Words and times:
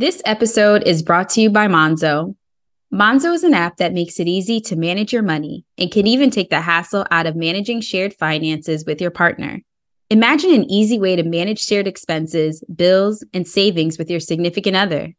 This 0.00 0.22
episode 0.24 0.84
is 0.84 1.02
brought 1.02 1.28
to 1.28 1.42
you 1.42 1.50
by 1.50 1.68
Monzo. 1.68 2.34
Monzo 2.90 3.34
is 3.34 3.44
an 3.44 3.52
app 3.52 3.76
that 3.76 3.92
makes 3.92 4.18
it 4.18 4.26
easy 4.26 4.58
to 4.62 4.74
manage 4.74 5.12
your 5.12 5.20
money 5.22 5.66
and 5.76 5.92
can 5.92 6.06
even 6.06 6.30
take 6.30 6.48
the 6.48 6.62
hassle 6.62 7.04
out 7.10 7.26
of 7.26 7.36
managing 7.36 7.82
shared 7.82 8.14
finances 8.14 8.86
with 8.86 8.98
your 8.98 9.10
partner. 9.10 9.60
Imagine 10.08 10.54
an 10.54 10.70
easy 10.70 10.98
way 10.98 11.16
to 11.16 11.22
manage 11.22 11.58
shared 11.58 11.86
expenses, 11.86 12.64
bills, 12.74 13.22
and 13.34 13.46
savings 13.46 13.98
with 13.98 14.10
your 14.10 14.20
significant 14.20 14.74
other. 14.74 15.12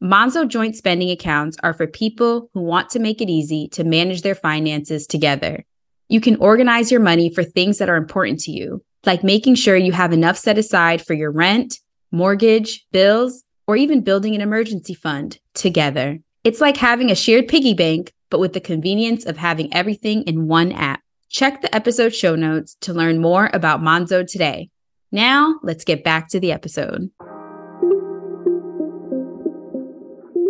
Monzo 0.00 0.46
joint 0.46 0.76
spending 0.76 1.10
accounts 1.10 1.56
are 1.64 1.74
for 1.74 1.88
people 1.88 2.48
who 2.54 2.62
want 2.62 2.90
to 2.90 3.00
make 3.00 3.20
it 3.20 3.28
easy 3.28 3.66
to 3.72 3.82
manage 3.82 4.22
their 4.22 4.36
finances 4.36 5.08
together. 5.08 5.64
You 6.08 6.20
can 6.20 6.36
organize 6.36 6.92
your 6.92 7.00
money 7.00 7.28
for 7.34 7.42
things 7.42 7.78
that 7.78 7.88
are 7.90 7.96
important 7.96 8.38
to 8.42 8.52
you, 8.52 8.84
like 9.04 9.24
making 9.24 9.56
sure 9.56 9.76
you 9.76 9.90
have 9.90 10.12
enough 10.12 10.38
set 10.38 10.58
aside 10.58 11.04
for 11.04 11.14
your 11.14 11.32
rent, 11.32 11.80
mortgage, 12.12 12.86
bills, 12.92 13.42
or 13.68 13.76
even 13.76 14.00
building 14.00 14.34
an 14.34 14.40
emergency 14.40 14.94
fund 14.94 15.38
together. 15.54 16.18
It's 16.42 16.60
like 16.60 16.78
having 16.78 17.10
a 17.10 17.14
shared 17.14 17.46
piggy 17.46 17.74
bank, 17.74 18.12
but 18.30 18.40
with 18.40 18.54
the 18.54 18.60
convenience 18.60 19.26
of 19.26 19.36
having 19.36 19.72
everything 19.72 20.22
in 20.22 20.48
one 20.48 20.72
app. 20.72 21.02
Check 21.28 21.60
the 21.60 21.72
episode 21.74 22.14
show 22.14 22.34
notes 22.34 22.76
to 22.80 22.94
learn 22.94 23.20
more 23.20 23.50
about 23.52 23.82
Monzo 23.82 24.26
today. 24.26 24.70
Now, 25.12 25.60
let's 25.62 25.84
get 25.84 26.02
back 26.02 26.28
to 26.30 26.40
the 26.40 26.50
episode. 26.50 27.10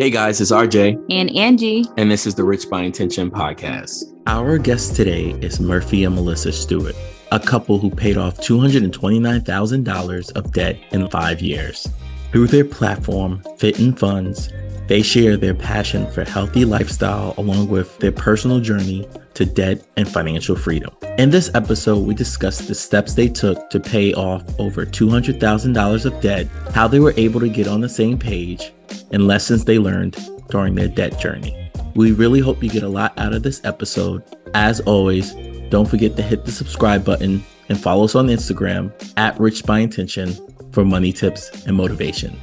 Hey 0.00 0.10
guys, 0.10 0.40
it's 0.40 0.52
RJ. 0.52 1.04
And 1.10 1.34
Angie. 1.34 1.84
And 1.96 2.08
this 2.08 2.24
is 2.24 2.36
the 2.36 2.44
Rich 2.44 2.70
by 2.70 2.82
Intention 2.82 3.32
podcast. 3.32 4.04
Our 4.28 4.58
guest 4.58 4.94
today 4.94 5.30
is 5.40 5.58
Murphy 5.58 6.04
and 6.04 6.14
Melissa 6.14 6.52
Stewart, 6.52 6.94
a 7.32 7.40
couple 7.40 7.78
who 7.78 7.90
paid 7.90 8.16
off 8.16 8.36
$229,000 8.36 10.36
of 10.36 10.52
debt 10.52 10.76
in 10.92 11.10
five 11.10 11.40
years. 11.40 11.88
Through 12.32 12.48
their 12.48 12.64
platform, 12.64 13.42
Fit 13.56 13.78
and 13.78 13.98
Funds, 13.98 14.50
they 14.86 15.00
share 15.00 15.38
their 15.38 15.54
passion 15.54 16.10
for 16.10 16.24
healthy 16.24 16.66
lifestyle 16.66 17.34
along 17.38 17.68
with 17.70 17.98
their 17.98 18.12
personal 18.12 18.60
journey 18.60 19.08
to 19.32 19.46
debt 19.46 19.86
and 19.96 20.06
financial 20.06 20.54
freedom. 20.54 20.94
In 21.16 21.30
this 21.30 21.50
episode, 21.54 22.06
we 22.06 22.14
discuss 22.14 22.58
the 22.58 22.74
steps 22.74 23.14
they 23.14 23.28
took 23.28 23.70
to 23.70 23.80
pay 23.80 24.12
off 24.12 24.42
over 24.58 24.84
$200,000 24.84 26.04
of 26.04 26.20
debt, 26.20 26.46
how 26.74 26.86
they 26.86 27.00
were 27.00 27.14
able 27.16 27.40
to 27.40 27.48
get 27.48 27.66
on 27.66 27.80
the 27.80 27.88
same 27.88 28.18
page, 28.18 28.72
and 29.10 29.26
lessons 29.26 29.64
they 29.64 29.78
learned 29.78 30.16
during 30.50 30.74
their 30.74 30.88
debt 30.88 31.18
journey. 31.18 31.70
We 31.94 32.12
really 32.12 32.40
hope 32.40 32.62
you 32.62 32.68
get 32.68 32.82
a 32.82 32.88
lot 32.88 33.18
out 33.18 33.32
of 33.32 33.42
this 33.42 33.62
episode. 33.64 34.22
As 34.54 34.80
always, 34.80 35.34
don't 35.70 35.88
forget 35.88 36.14
to 36.16 36.22
hit 36.22 36.44
the 36.44 36.52
subscribe 36.52 37.04
button 37.04 37.42
and 37.70 37.80
follow 37.80 38.04
us 38.04 38.14
on 38.14 38.28
Instagram 38.28 38.92
at 39.16 39.38
Rich 39.40 39.64
by 39.64 39.78
Intention 39.78 40.36
for 40.72 40.84
money 40.84 41.12
tips 41.12 41.66
and 41.66 41.76
motivation. 41.76 42.38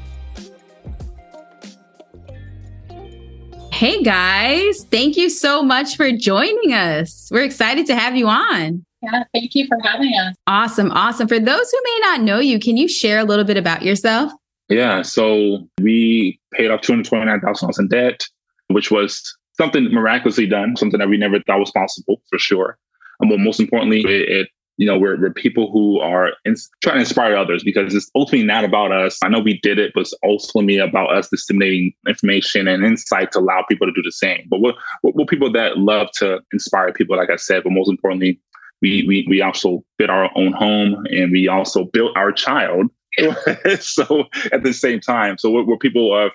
Hey 3.72 4.02
guys, 4.04 4.86
thank 4.86 5.18
you 5.18 5.30
so 5.30 5.62
much 5.62 5.98
for 5.98 6.10
joining 6.12 6.72
us. 6.72 7.30
We're 7.30 7.44
excited 7.44 7.86
to 7.88 7.96
have 7.96 8.16
you 8.16 8.28
on. 8.28 8.86
Yeah, 9.02 9.24
thank 9.34 9.54
you 9.54 9.68
for 9.68 9.78
having 9.84 10.14
us. 10.18 10.36
Awesome, 10.48 10.92
awesome. 10.92 11.28
For 11.28 11.40
those 11.40 11.72
who 11.72 11.80
may 11.84 12.00
not 12.02 12.22
know 12.22 12.40
you, 12.40 12.58
can 12.58 12.78
you 12.78 12.88
share 12.88 13.20
a 13.20 13.26
little 13.26 13.44
bit 13.44 13.58
about 13.58 13.82
yourself? 13.82 14.32
Yeah, 14.70 15.02
so 15.02 15.68
we 15.82 16.40
paid 16.54 16.72
off 16.72 16.82
$229,000 16.82 17.80
in 17.80 17.88
debt, 17.90 18.24
which 18.70 18.90
was 18.90 19.38
something 19.58 19.92
miraculously 19.92 20.48
done, 20.48 20.76
something 20.76 21.00
that 21.00 21.10
we 21.10 21.18
never 21.18 21.40
thought 21.42 21.60
was 21.60 21.72
possible 21.72 22.22
for 22.30 22.40
sure. 22.40 22.78
But 23.20 23.40
most 23.40 23.60
importantly, 23.60 24.02
it, 24.02 24.30
it 24.30 24.48
you 24.78 24.86
know, 24.86 24.98
we're, 24.98 25.20
we're 25.20 25.32
people 25.32 25.72
who 25.72 26.00
are 26.00 26.32
in, 26.44 26.56
trying 26.84 26.96
to 26.96 27.02
inspire 27.02 27.36
others 27.36 27.64
because 27.64 27.96
it's 27.96 28.12
ultimately 28.14 28.46
not 28.46 28.66
about 28.66 28.92
us. 28.92 29.18
I 29.24 29.30
know 29.30 29.40
we 29.40 29.60
did 29.62 29.80
it, 29.80 29.94
but 29.94 30.02
it's 30.02 30.14
ultimately 30.24 30.78
about 30.78 31.16
us 31.16 31.30
disseminating 31.30 31.94
information 32.08 32.68
and 32.68 32.86
insight 32.86 33.32
to 33.34 33.40
allow 33.40 33.64
people 33.70 33.88
to 33.88 33.94
do 33.94 34.02
the 34.02 34.12
same. 34.12 34.46
But 34.50 34.60
we're, 34.60 34.74
we're 35.04 35.26
people 35.26 35.52
that 35.54 35.78
love 35.78 36.10
to 36.16 36.42
inspire 36.52 36.92
people, 36.92 37.16
like 37.16 37.30
I 37.30 37.38
said, 37.38 37.64
but 37.64 37.72
most 37.72 37.90
importantly, 37.90 38.40
we, 38.82 39.06
we, 39.08 39.26
we 39.30 39.42
also 39.42 39.84
built 39.98 40.10
our 40.10 40.30
own 40.36 40.52
home 40.52 41.06
and 41.10 41.32
we 41.32 41.48
also 41.48 41.86
built 41.86 42.12
our 42.18 42.34
child. 42.34 42.88
so 43.80 44.26
at 44.52 44.64
the 44.64 44.74
same 44.74 45.00
time, 45.00 45.38
so 45.38 45.50
we're, 45.50 45.64
we're 45.64 45.78
people 45.78 46.14
of, 46.14 46.32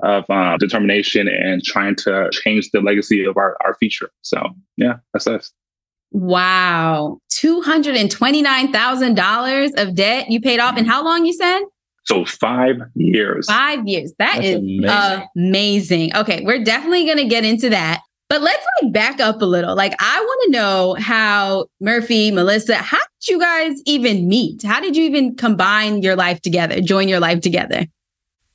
of 0.00 0.24
uh, 0.28 0.56
determination 0.56 1.28
and 1.28 1.62
trying 1.62 1.94
to 1.94 2.28
change 2.32 2.70
the 2.72 2.80
legacy 2.80 3.24
of 3.24 3.36
our, 3.36 3.56
our 3.64 3.76
future. 3.76 4.10
So 4.22 4.50
yeah, 4.76 4.94
that's 5.12 5.28
us. 5.28 5.52
Wow. 6.10 7.20
$229,000 7.40 9.80
of 9.80 9.94
debt 9.94 10.30
you 10.30 10.40
paid 10.40 10.60
off 10.60 10.76
in 10.76 10.84
how 10.84 11.04
long 11.04 11.24
you 11.24 11.32
said? 11.32 11.60
So 12.04 12.24
five 12.24 12.76
years. 12.94 13.46
Five 13.46 13.86
years. 13.86 14.12
That 14.18 14.36
That's 14.36 14.46
is 14.46 14.56
amazing. 14.56 15.28
amazing. 15.36 16.16
Okay, 16.16 16.42
we're 16.44 16.64
definitely 16.64 17.04
going 17.04 17.18
to 17.18 17.26
get 17.26 17.44
into 17.44 17.68
that. 17.70 18.00
But 18.28 18.42
let's 18.42 18.64
like 18.82 18.92
back 18.92 19.20
up 19.20 19.40
a 19.40 19.46
little. 19.46 19.74
Like 19.74 19.94
I 20.00 20.20
want 20.20 20.40
to 20.44 20.50
know 20.50 20.96
how 20.98 21.66
Murphy, 21.80 22.30
Melissa, 22.30 22.76
how 22.76 22.98
did 22.98 23.28
you 23.28 23.38
guys 23.38 23.80
even 23.86 24.28
meet? 24.28 24.62
How 24.62 24.80
did 24.80 24.96
you 24.96 25.04
even 25.04 25.34
combine 25.34 26.02
your 26.02 26.16
life 26.16 26.40
together, 26.40 26.80
join 26.80 27.08
your 27.08 27.20
life 27.20 27.40
together? 27.40 27.86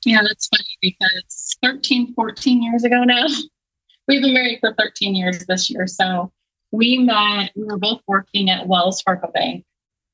Yeah, 0.04 0.20
that's 0.22 0.48
funny 0.48 0.78
because 0.80 1.56
13, 1.62 2.14
14 2.14 2.62
years 2.62 2.84
ago 2.84 3.04
now. 3.04 3.26
We've 4.08 4.20
been 4.20 4.34
married 4.34 4.58
for 4.60 4.74
13 4.78 5.14
years 5.14 5.46
this 5.46 5.70
year. 5.70 5.86
So 5.86 6.30
we 6.74 6.98
met, 6.98 7.52
we 7.54 7.64
were 7.64 7.78
both 7.78 8.00
working 8.06 8.50
at 8.50 8.66
Wells 8.66 9.00
Fargo 9.00 9.30
Bank 9.32 9.64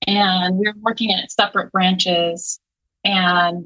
and 0.06 0.56
we 0.56 0.66
were 0.66 0.74
working 0.82 1.12
at 1.12 1.30
separate 1.30 1.72
branches. 1.72 2.60
And 3.04 3.64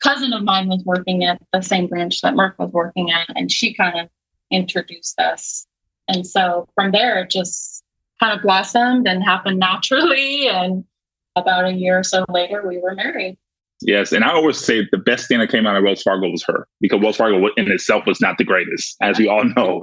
cousin 0.00 0.32
of 0.32 0.44
mine 0.44 0.68
was 0.68 0.82
working 0.84 1.24
at 1.24 1.40
the 1.52 1.62
same 1.62 1.86
branch 1.86 2.20
that 2.20 2.34
Murph 2.34 2.54
was 2.58 2.70
working 2.70 3.10
at, 3.10 3.28
and 3.34 3.50
she 3.50 3.74
kind 3.74 3.98
of 3.98 4.08
introduced 4.50 5.18
us. 5.18 5.66
And 6.08 6.26
so 6.26 6.68
from 6.74 6.92
there, 6.92 7.18
it 7.20 7.30
just 7.30 7.82
kind 8.20 8.36
of 8.36 8.42
blossomed 8.42 9.08
and 9.08 9.24
happened 9.24 9.58
naturally. 9.58 10.48
And 10.48 10.84
about 11.34 11.64
a 11.64 11.72
year 11.72 11.98
or 11.98 12.04
so 12.04 12.24
later, 12.28 12.66
we 12.66 12.78
were 12.78 12.94
married. 12.94 13.36
Yes, 13.82 14.12
and 14.12 14.24
I 14.24 14.32
always 14.32 14.56
say 14.56 14.86
the 14.90 14.98
best 14.98 15.28
thing 15.28 15.38
that 15.40 15.50
came 15.50 15.66
out 15.66 15.76
of 15.76 15.84
Wells 15.84 16.02
Fargo 16.02 16.30
was 16.30 16.42
her 16.46 16.66
because 16.80 17.00
Wells 17.02 17.16
Fargo 17.16 17.48
in 17.56 17.70
itself 17.70 18.06
was 18.06 18.22
not 18.22 18.38
the 18.38 18.44
greatest, 18.44 18.96
as 19.02 19.18
we 19.18 19.28
all 19.28 19.44
know. 19.44 19.82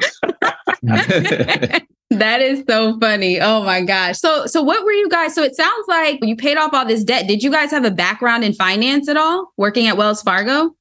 That 2.09 2.41
is 2.41 2.63
so 2.67 2.99
funny. 2.99 3.39
Oh 3.41 3.63
my 3.63 3.81
gosh. 3.81 4.19
So 4.19 4.45
so 4.45 4.61
what 4.61 4.85
were 4.85 4.91
you 4.91 5.09
guys? 5.09 5.33
So 5.33 5.41
it 5.43 5.55
sounds 5.55 5.87
like 5.87 6.19
you 6.21 6.35
paid 6.35 6.57
off 6.57 6.73
all 6.73 6.85
this 6.85 7.03
debt. 7.03 7.27
Did 7.27 7.41
you 7.41 7.51
guys 7.51 7.71
have 7.71 7.85
a 7.85 7.91
background 7.91 8.43
in 8.43 8.53
finance 8.53 9.07
at 9.09 9.17
all? 9.17 9.51
Working 9.57 9.87
at 9.87 9.97
Wells 9.97 10.21
Fargo? 10.21 10.75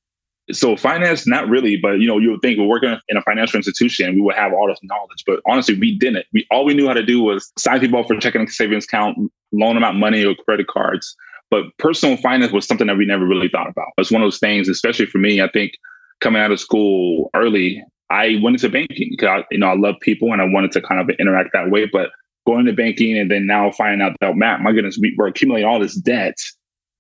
So 0.51 0.77
finance, 0.77 1.27
not 1.27 1.49
really, 1.49 1.77
but 1.77 2.01
you 2.01 2.07
know, 2.07 2.19
you 2.19 2.33
would 2.33 2.43
think 2.43 2.59
we're 2.59 2.67
working 2.67 2.99
in 3.09 3.17
a 3.17 3.23
financial 3.23 3.57
institution, 3.57 4.15
we 4.15 4.21
would 4.21 4.35
have 4.35 4.53
all 4.53 4.67
this 4.67 4.81
knowledge. 4.83 5.25
But 5.25 5.41
honestly, 5.47 5.79
we 5.79 5.97
didn't. 5.97 6.27
We 6.33 6.47
all 6.51 6.65
we 6.65 6.75
knew 6.75 6.89
how 6.89 6.95
to 6.95 7.05
do 7.05 7.23
was 7.23 7.53
sign 7.59 7.81
people 7.81 8.01
up 8.01 8.09
for 8.09 8.17
checking 8.19 8.47
savings 8.49 8.85
account, 8.85 9.17
loan 9.53 9.75
them 9.75 9.85
out 9.85 9.95
money 9.95 10.25
or 10.25 10.35
credit 10.35 10.67
cards. 10.67 11.17
But 11.51 11.65
personal 11.79 12.17
finance 12.17 12.53
was 12.53 12.67
something 12.67 12.87
that 12.87 12.97
we 12.97 13.07
never 13.07 13.27
really 13.27 13.49
thought 13.49 13.69
about. 13.69 13.89
It's 13.99 14.11
one 14.11 14.23
of 14.23 14.27
those 14.27 14.39
things, 14.39 14.69
especially 14.69 15.07
for 15.07 15.19
me. 15.19 15.41
I 15.41 15.49
think 15.49 15.73
coming 16.21 16.43
out 16.43 16.51
of 16.51 16.59
school 16.59 17.31
early, 17.35 17.85
I 18.13 18.39
went 18.43 18.57
into 18.57 18.69
banking 18.69 19.09
because 19.13 19.29
I, 19.29 19.45
you 19.51 19.59
know 19.59 19.69
I 19.69 19.75
love 19.75 19.97
people 20.01 20.33
and 20.33 20.43
I 20.43 20.45
wanted 20.45 20.73
to 20.73 20.83
kind 20.83 21.01
of 21.01 21.09
interact 21.19 21.51
that 21.55 21.71
way. 21.71 21.87
But 21.87 22.11
going 22.47 22.67
to 22.67 22.73
banking 22.73 23.19
and 23.19 23.31
then 23.31 23.47
now 23.47 23.71
finding 23.71 24.03
out 24.03 24.17
that 24.21 24.37
Matt, 24.37 24.61
my 24.61 24.73
goodness, 24.73 24.99
we, 25.01 25.15
we're 25.17 25.29
accumulating 25.29 25.69
all 25.69 25.81
this 25.81 25.95
debt. 25.95 26.37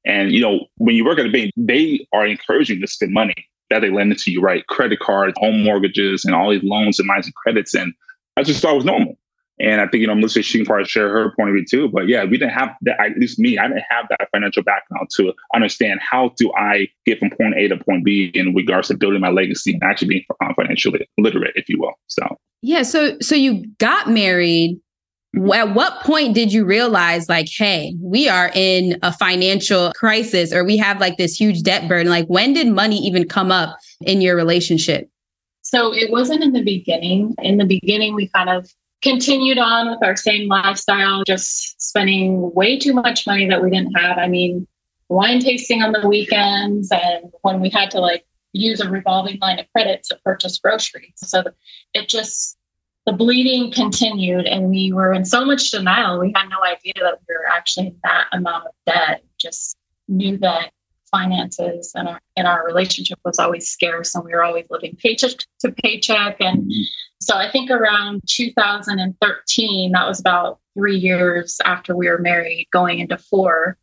And 0.04 0.32
you 0.32 0.40
know, 0.40 0.66
when 0.76 0.94
you 0.94 1.04
work 1.04 1.18
at 1.18 1.26
a 1.26 1.30
bank, 1.30 1.52
they 1.56 2.06
are 2.12 2.26
encouraging 2.26 2.76
you 2.76 2.86
to 2.86 2.90
spend 2.90 3.12
money 3.12 3.34
that 3.70 3.80
they 3.80 3.90
lend 3.90 4.12
it 4.12 4.18
to 4.18 4.30
you, 4.30 4.40
right? 4.40 4.66
Credit 4.66 4.98
cards, 5.00 5.34
home 5.38 5.62
mortgages, 5.62 6.24
and 6.24 6.34
all 6.34 6.50
these 6.50 6.62
loans 6.62 6.98
and 6.98 7.08
lines 7.08 7.26
of 7.26 7.34
credits. 7.34 7.74
And 7.74 7.92
I 8.36 8.42
just 8.42 8.62
thought 8.62 8.72
it 8.72 8.76
was 8.76 8.84
normal. 8.84 9.16
And 9.62 9.80
I 9.80 9.86
think, 9.86 10.00
you 10.00 10.08
know, 10.08 10.16
Melissa, 10.16 10.42
she 10.42 10.58
can 10.58 10.66
probably 10.66 10.86
share 10.86 11.08
her 11.08 11.32
point 11.36 11.50
of 11.50 11.54
view 11.54 11.64
too. 11.64 11.88
But 11.88 12.08
yeah, 12.08 12.24
we 12.24 12.36
didn't 12.36 12.50
have 12.50 12.70
that, 12.82 12.98
at 13.00 13.16
least 13.16 13.38
me, 13.38 13.58
I 13.58 13.68
didn't 13.68 13.84
have 13.88 14.06
that 14.10 14.28
financial 14.32 14.64
background 14.64 15.08
to 15.16 15.32
understand 15.54 16.00
how 16.02 16.32
do 16.36 16.52
I 16.54 16.88
get 17.06 17.20
from 17.20 17.30
point 17.30 17.54
A 17.56 17.68
to 17.68 17.76
point 17.76 18.04
B 18.04 18.32
in 18.34 18.54
regards 18.54 18.88
to 18.88 18.96
building 18.96 19.20
my 19.20 19.30
legacy 19.30 19.74
and 19.74 19.82
actually 19.84 20.08
being 20.08 20.24
uh, 20.42 20.52
financially 20.54 21.08
literate, 21.16 21.52
if 21.54 21.68
you 21.68 21.78
will. 21.78 21.92
So, 22.08 22.36
yeah. 22.60 22.82
So, 22.82 23.16
so 23.20 23.36
you 23.36 23.64
got 23.78 24.10
married. 24.10 24.80
At 25.54 25.74
what 25.74 26.00
point 26.00 26.34
did 26.34 26.52
you 26.52 26.64
realize, 26.64 27.28
like, 27.28 27.46
hey, 27.48 27.94
we 28.02 28.28
are 28.28 28.50
in 28.54 28.98
a 29.02 29.12
financial 29.12 29.92
crisis 29.94 30.52
or 30.52 30.64
we 30.64 30.76
have 30.76 31.00
like 31.00 31.16
this 31.18 31.40
huge 31.40 31.62
debt 31.62 31.88
burden? 31.88 32.10
Like, 32.10 32.26
when 32.26 32.52
did 32.52 32.66
money 32.66 32.98
even 32.98 33.28
come 33.28 33.52
up 33.52 33.78
in 34.00 34.20
your 34.20 34.34
relationship? 34.34 35.08
So, 35.62 35.94
it 35.94 36.10
wasn't 36.10 36.42
in 36.42 36.52
the 36.52 36.64
beginning. 36.64 37.34
In 37.38 37.58
the 37.58 37.64
beginning, 37.64 38.14
we 38.14 38.28
kind 38.28 38.50
of 38.50 38.68
continued 39.02 39.58
on 39.58 39.90
with 39.90 40.02
our 40.02 40.16
same 40.16 40.48
lifestyle, 40.48 41.24
just 41.24 41.80
spending 41.80 42.52
way 42.54 42.78
too 42.78 42.94
much 42.94 43.26
money 43.26 43.48
that 43.48 43.62
we 43.62 43.70
didn't 43.70 43.92
have. 43.94 44.16
I 44.18 44.28
mean, 44.28 44.66
wine 45.08 45.40
tasting 45.40 45.82
on 45.82 45.92
the 45.92 46.08
weekends 46.08 46.90
and 46.90 47.30
when 47.42 47.60
we 47.60 47.68
had 47.68 47.90
to 47.90 48.00
like 48.00 48.24
use 48.52 48.80
a 48.80 48.88
revolving 48.88 49.38
line 49.40 49.58
of 49.58 49.66
credit 49.72 50.04
to 50.04 50.18
purchase 50.24 50.58
groceries. 50.58 51.12
So 51.16 51.44
it 51.94 52.08
just, 52.08 52.56
the 53.04 53.12
bleeding 53.12 53.72
continued 53.72 54.46
and 54.46 54.70
we 54.70 54.92
were 54.92 55.12
in 55.12 55.24
so 55.24 55.44
much 55.44 55.70
denial. 55.70 56.20
We 56.20 56.32
had 56.34 56.48
no 56.48 56.62
idea 56.64 56.92
that 57.00 57.18
we 57.28 57.34
were 57.34 57.46
actually 57.46 57.88
in 57.88 57.96
that 58.04 58.26
amount 58.32 58.66
of 58.66 58.72
debt. 58.86 59.24
Just 59.38 59.76
knew 60.08 60.38
that 60.38 60.70
finances 61.12 61.92
and 61.94 62.08
our 62.08 62.20
and 62.36 62.48
our 62.48 62.66
relationship 62.66 63.18
was 63.24 63.38
always 63.38 63.68
scarce 63.68 64.14
and 64.14 64.24
we 64.24 64.32
were 64.32 64.42
always 64.42 64.66
living 64.70 64.96
paycheck 64.96 65.32
to 65.60 65.70
paycheck 65.70 66.40
and 66.40 66.62
mm-hmm. 66.62 66.82
so 67.20 67.36
i 67.36 67.48
think 67.48 67.70
around 67.70 68.22
2013 68.26 69.92
that 69.92 70.08
was 70.08 70.18
about 70.18 70.58
three 70.74 70.96
years 70.96 71.58
after 71.64 71.94
we 71.94 72.08
were 72.08 72.18
married 72.18 72.66
going 72.72 72.98
into 72.98 73.16
four 73.18 73.76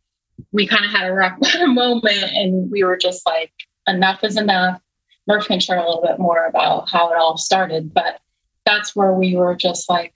we 0.52 0.66
kind 0.66 0.84
of 0.84 0.90
had 0.90 1.08
a 1.08 1.14
rock 1.14 1.38
bottom 1.40 1.74
moment 1.74 2.24
and 2.34 2.70
we 2.70 2.82
were 2.84 2.96
just 2.96 3.24
like 3.24 3.52
enough 3.86 4.22
is 4.24 4.36
enough 4.36 4.80
murph 5.26 5.46
can 5.46 5.60
share 5.60 5.78
a 5.78 5.86
little 5.86 6.02
bit 6.02 6.18
more 6.18 6.44
about 6.46 6.88
how 6.90 7.10
it 7.12 7.16
all 7.16 7.36
started 7.36 7.94
but 7.94 8.20
that's 8.66 8.94
where 8.96 9.12
we 9.12 9.36
were 9.36 9.54
just 9.54 9.88
like 9.88 10.12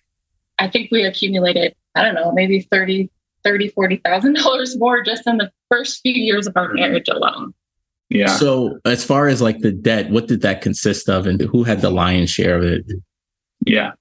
i 0.58 0.68
think 0.68 0.90
we 0.90 1.04
accumulated 1.04 1.74
i 1.94 2.02
don't 2.02 2.14
know 2.14 2.32
maybe 2.32 2.60
30 2.60 3.08
thirty, 3.44 3.68
forty 3.68 3.96
thousand 4.04 4.34
dollars 4.34 4.76
more 4.78 5.02
just 5.02 5.26
in 5.26 5.38
the 5.38 5.50
first 5.70 6.00
few 6.02 6.14
years 6.14 6.46
of 6.46 6.56
our 6.56 6.68
mm-hmm. 6.68 6.76
marriage 6.76 7.08
alone. 7.08 7.54
Yeah. 8.10 8.36
So 8.36 8.78
as 8.84 9.04
far 9.04 9.28
as 9.28 9.40
like 9.40 9.60
the 9.60 9.72
debt, 9.72 10.10
what 10.10 10.28
did 10.28 10.42
that 10.42 10.60
consist 10.60 11.08
of 11.08 11.26
and 11.26 11.40
who 11.40 11.64
had 11.64 11.80
the 11.80 11.90
lion's 11.90 12.30
share 12.30 12.58
of 12.58 12.64
it? 12.64 12.84
Yeah. 13.66 13.92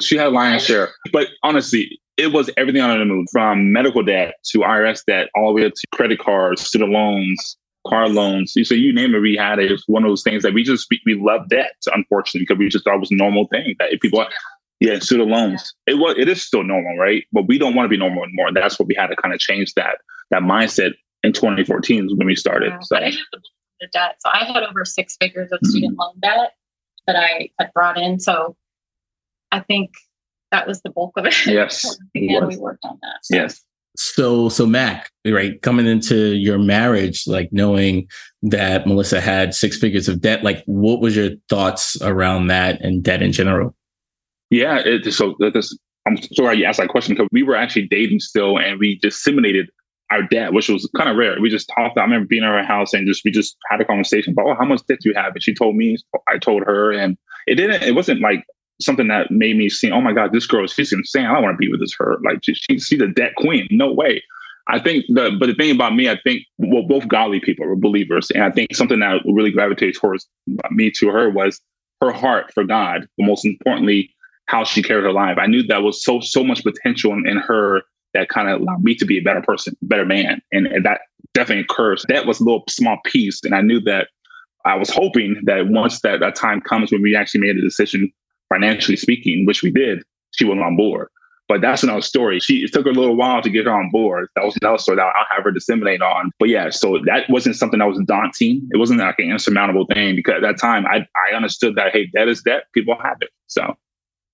She 0.00 0.16
had 0.16 0.28
a 0.28 0.30
lion's 0.30 0.64
share. 0.64 0.90
But 1.12 1.28
honestly, 1.42 2.00
it 2.16 2.32
was 2.32 2.50
everything 2.56 2.82
under 2.82 2.98
the 2.98 3.04
moon 3.04 3.26
from 3.32 3.72
medical 3.72 4.02
debt 4.02 4.34
to 4.50 4.58
IRS 4.58 5.04
debt, 5.06 5.28
all 5.34 5.54
the 5.54 5.62
way 5.62 5.70
to 5.70 5.86
credit 5.94 6.18
cards, 6.18 6.62
student 6.62 6.90
loans, 6.90 7.56
car 7.86 8.08
loans. 8.08 8.54
So 8.62 8.74
you 8.74 8.92
name 8.92 9.14
it, 9.14 9.20
we 9.20 9.36
had 9.36 9.58
it. 9.58 9.70
It 9.70 9.72
was 9.72 9.84
one 9.86 10.04
of 10.04 10.10
those 10.10 10.22
things 10.22 10.42
that 10.42 10.54
we 10.54 10.62
just, 10.62 10.86
we, 10.90 11.00
we 11.06 11.14
love 11.14 11.48
debt, 11.48 11.74
unfortunately, 11.94 12.44
because 12.46 12.58
we 12.58 12.68
just 12.68 12.84
thought 12.84 12.96
it 12.96 13.00
was 13.00 13.10
a 13.10 13.16
normal 13.16 13.46
thing 13.48 13.76
that 13.78 13.92
if 13.92 14.00
people, 14.00 14.24
yeah, 14.82 14.98
student 14.98 15.30
loans. 15.30 15.74
It 15.86 15.94
was 15.94 16.16
it 16.18 16.28
is 16.28 16.42
still 16.42 16.64
normal, 16.64 16.96
right? 16.98 17.24
But 17.32 17.46
we 17.46 17.56
don't 17.56 17.76
want 17.76 17.84
to 17.84 17.88
be 17.88 17.96
normal 17.96 18.24
anymore. 18.24 18.52
That's 18.52 18.80
what 18.80 18.88
we 18.88 18.96
had 18.96 19.06
to 19.08 19.16
kind 19.16 19.32
of 19.32 19.38
change 19.38 19.74
that 19.74 19.98
that 20.30 20.42
mindset 20.42 20.92
in 21.22 21.32
2014 21.32 22.08
when 22.16 22.26
we 22.26 22.34
started. 22.34 22.72
so. 22.82 22.96
I 22.96 23.04
had 23.04 23.14
the 23.80 23.88
debt. 23.92 24.16
So 24.18 24.28
I 24.32 24.44
had 24.44 24.64
over 24.64 24.84
six 24.84 25.16
figures 25.20 25.52
of 25.52 25.60
student 25.62 25.92
mm-hmm. 25.92 26.00
loan 26.00 26.14
debt 26.20 26.52
that 27.06 27.14
I 27.14 27.50
had 27.60 27.72
brought 27.72 27.96
in. 27.96 28.18
So 28.18 28.56
I 29.52 29.60
think 29.60 29.92
that 30.50 30.66
was 30.66 30.82
the 30.82 30.90
bulk 30.90 31.16
of 31.16 31.26
it. 31.26 31.34
Yes. 31.46 31.84
and 32.14 32.48
we 32.48 32.56
worked 32.56 32.84
on 32.84 32.98
that. 33.02 33.18
So. 33.22 33.36
Yes. 33.36 33.62
So, 33.96 34.48
so 34.48 34.66
Mac, 34.66 35.10
right, 35.26 35.60
coming 35.62 35.86
into 35.86 36.34
your 36.34 36.58
marriage, 36.58 37.24
like 37.26 37.50
knowing 37.52 38.08
that 38.42 38.86
Melissa 38.86 39.20
had 39.20 39.54
six 39.54 39.76
figures 39.78 40.08
of 40.08 40.20
debt, 40.20 40.42
like 40.42 40.64
what 40.66 41.00
was 41.00 41.14
your 41.14 41.30
thoughts 41.48 42.00
around 42.00 42.46
that 42.48 42.80
and 42.80 43.02
debt 43.02 43.22
in 43.22 43.32
general? 43.32 43.76
Yeah, 44.52 44.82
it, 44.84 45.10
so 45.14 45.34
this, 45.38 45.76
I'm 46.06 46.18
sorry 46.34 46.58
you 46.58 46.66
asked 46.66 46.78
that 46.78 46.90
question 46.90 47.14
because 47.14 47.28
we 47.32 47.42
were 47.42 47.56
actually 47.56 47.88
dating 47.88 48.20
still, 48.20 48.58
and 48.58 48.78
we 48.78 48.98
disseminated 48.98 49.70
our 50.10 50.22
debt, 50.22 50.52
which 50.52 50.68
was 50.68 50.88
kind 50.94 51.08
of 51.08 51.16
rare. 51.16 51.40
We 51.40 51.48
just 51.48 51.72
talked. 51.74 51.96
I 51.96 52.02
remember 52.02 52.26
being 52.26 52.44
at 52.44 52.50
her 52.50 52.62
house 52.62 52.92
and 52.92 53.08
just 53.08 53.22
we 53.24 53.30
just 53.30 53.56
had 53.70 53.80
a 53.80 53.84
conversation 53.86 54.34
about, 54.34 54.48
oh, 54.48 54.54
how 54.54 54.66
much 54.66 54.82
debt 54.86 54.98
do 55.00 55.08
you 55.08 55.14
have? 55.14 55.32
And 55.32 55.42
she 55.42 55.54
told 55.54 55.74
me, 55.74 55.96
I 56.28 56.36
told 56.36 56.64
her, 56.64 56.92
and 56.92 57.16
it 57.46 57.54
didn't. 57.54 57.82
It 57.82 57.94
wasn't 57.94 58.20
like 58.20 58.44
something 58.78 59.08
that 59.08 59.30
made 59.30 59.56
me 59.56 59.70
see, 59.70 59.90
oh 59.90 60.02
my 60.02 60.12
god, 60.12 60.34
this 60.34 60.46
girl, 60.46 60.66
she's 60.66 60.92
insane. 60.92 61.24
I 61.24 61.32
don't 61.32 61.44
want 61.44 61.54
to 61.54 61.58
be 61.58 61.70
with 61.70 61.80
this 61.80 61.94
her. 61.98 62.18
Like 62.22 62.40
she, 62.42 62.54
she's 62.78 63.00
a 63.00 63.08
debt 63.08 63.32
queen. 63.38 63.66
No 63.70 63.90
way. 63.90 64.22
I 64.68 64.78
think 64.80 65.06
the 65.08 65.34
but 65.40 65.46
the 65.46 65.54
thing 65.54 65.74
about 65.74 65.94
me, 65.94 66.10
I 66.10 66.18
think 66.24 66.42
well, 66.58 66.86
both 66.86 67.08
godly 67.08 67.40
people 67.40 67.66
were 67.66 67.74
believers, 67.74 68.30
and 68.32 68.44
I 68.44 68.50
think 68.50 68.76
something 68.76 69.00
that 69.00 69.22
really 69.24 69.50
gravitated 69.50 69.94
towards 69.94 70.28
me 70.70 70.90
to 70.98 71.08
her 71.08 71.30
was 71.30 71.58
her 72.02 72.12
heart 72.12 72.52
for 72.52 72.64
God. 72.64 73.08
But 73.16 73.26
most 73.26 73.46
importantly, 73.46 74.11
how 74.46 74.64
she 74.64 74.82
carried 74.82 75.04
her 75.04 75.12
life. 75.12 75.38
I 75.38 75.46
knew 75.46 75.62
that 75.64 75.82
was 75.82 76.02
so 76.02 76.20
so 76.20 76.44
much 76.44 76.62
potential 76.62 77.12
in, 77.12 77.26
in 77.26 77.38
her 77.38 77.82
that 78.14 78.28
kind 78.28 78.48
of 78.48 78.60
allowed 78.60 78.84
me 78.84 78.94
to 78.96 79.06
be 79.06 79.18
a 79.18 79.22
better 79.22 79.40
person, 79.40 79.74
better 79.82 80.04
man, 80.04 80.42
and, 80.52 80.66
and 80.66 80.84
that 80.84 81.02
definitely 81.34 81.64
occurred. 81.64 82.00
That 82.08 82.26
was 82.26 82.40
a 82.40 82.44
little 82.44 82.64
small 82.68 82.98
piece, 83.06 83.40
and 83.44 83.54
I 83.54 83.62
knew 83.62 83.80
that 83.82 84.08
I 84.64 84.76
was 84.76 84.90
hoping 84.90 85.40
that 85.44 85.68
once 85.68 86.00
that, 86.02 86.20
that 86.20 86.36
time 86.36 86.60
comes 86.60 86.92
when 86.92 87.02
we 87.02 87.16
actually 87.16 87.40
made 87.40 87.56
a 87.56 87.60
decision, 87.60 88.12
financially 88.48 88.96
speaking, 88.96 89.44
which 89.46 89.62
we 89.62 89.70
did, 89.70 90.02
she 90.32 90.44
was 90.44 90.58
on 90.58 90.76
board. 90.76 91.08
But 91.48 91.60
that's 91.60 91.82
another 91.82 92.00
story. 92.00 92.40
She 92.40 92.58
it 92.58 92.72
took 92.72 92.86
her 92.86 92.92
a 92.92 92.94
little 92.94 93.16
while 93.16 93.42
to 93.42 93.50
get 93.50 93.66
her 93.66 93.72
on 93.72 93.90
board. 93.90 94.28
That 94.36 94.44
was 94.44 94.56
another 94.62 94.78
story 94.78 94.96
that 94.96 95.02
I'll 95.02 95.26
have 95.36 95.44
her 95.44 95.50
disseminate 95.50 96.00
on. 96.00 96.30
But 96.38 96.48
yeah, 96.48 96.70
so 96.70 96.98
that 97.04 97.28
wasn't 97.28 97.56
something 97.56 97.78
that 97.78 97.88
was 97.88 98.00
daunting. 98.06 98.66
It 98.72 98.78
wasn't 98.78 99.00
like 99.00 99.18
an 99.18 99.30
insurmountable 99.30 99.86
thing 99.92 100.16
because 100.16 100.36
at 100.36 100.42
that 100.42 100.58
time 100.58 100.86
I 100.86 101.06
I 101.28 101.34
understood 101.34 101.74
that 101.76 101.92
hey, 101.92 102.06
debt 102.06 102.28
is 102.28 102.42
debt. 102.42 102.64
People 102.72 102.96
have 103.02 103.18
it. 103.20 103.30
So 103.48 103.74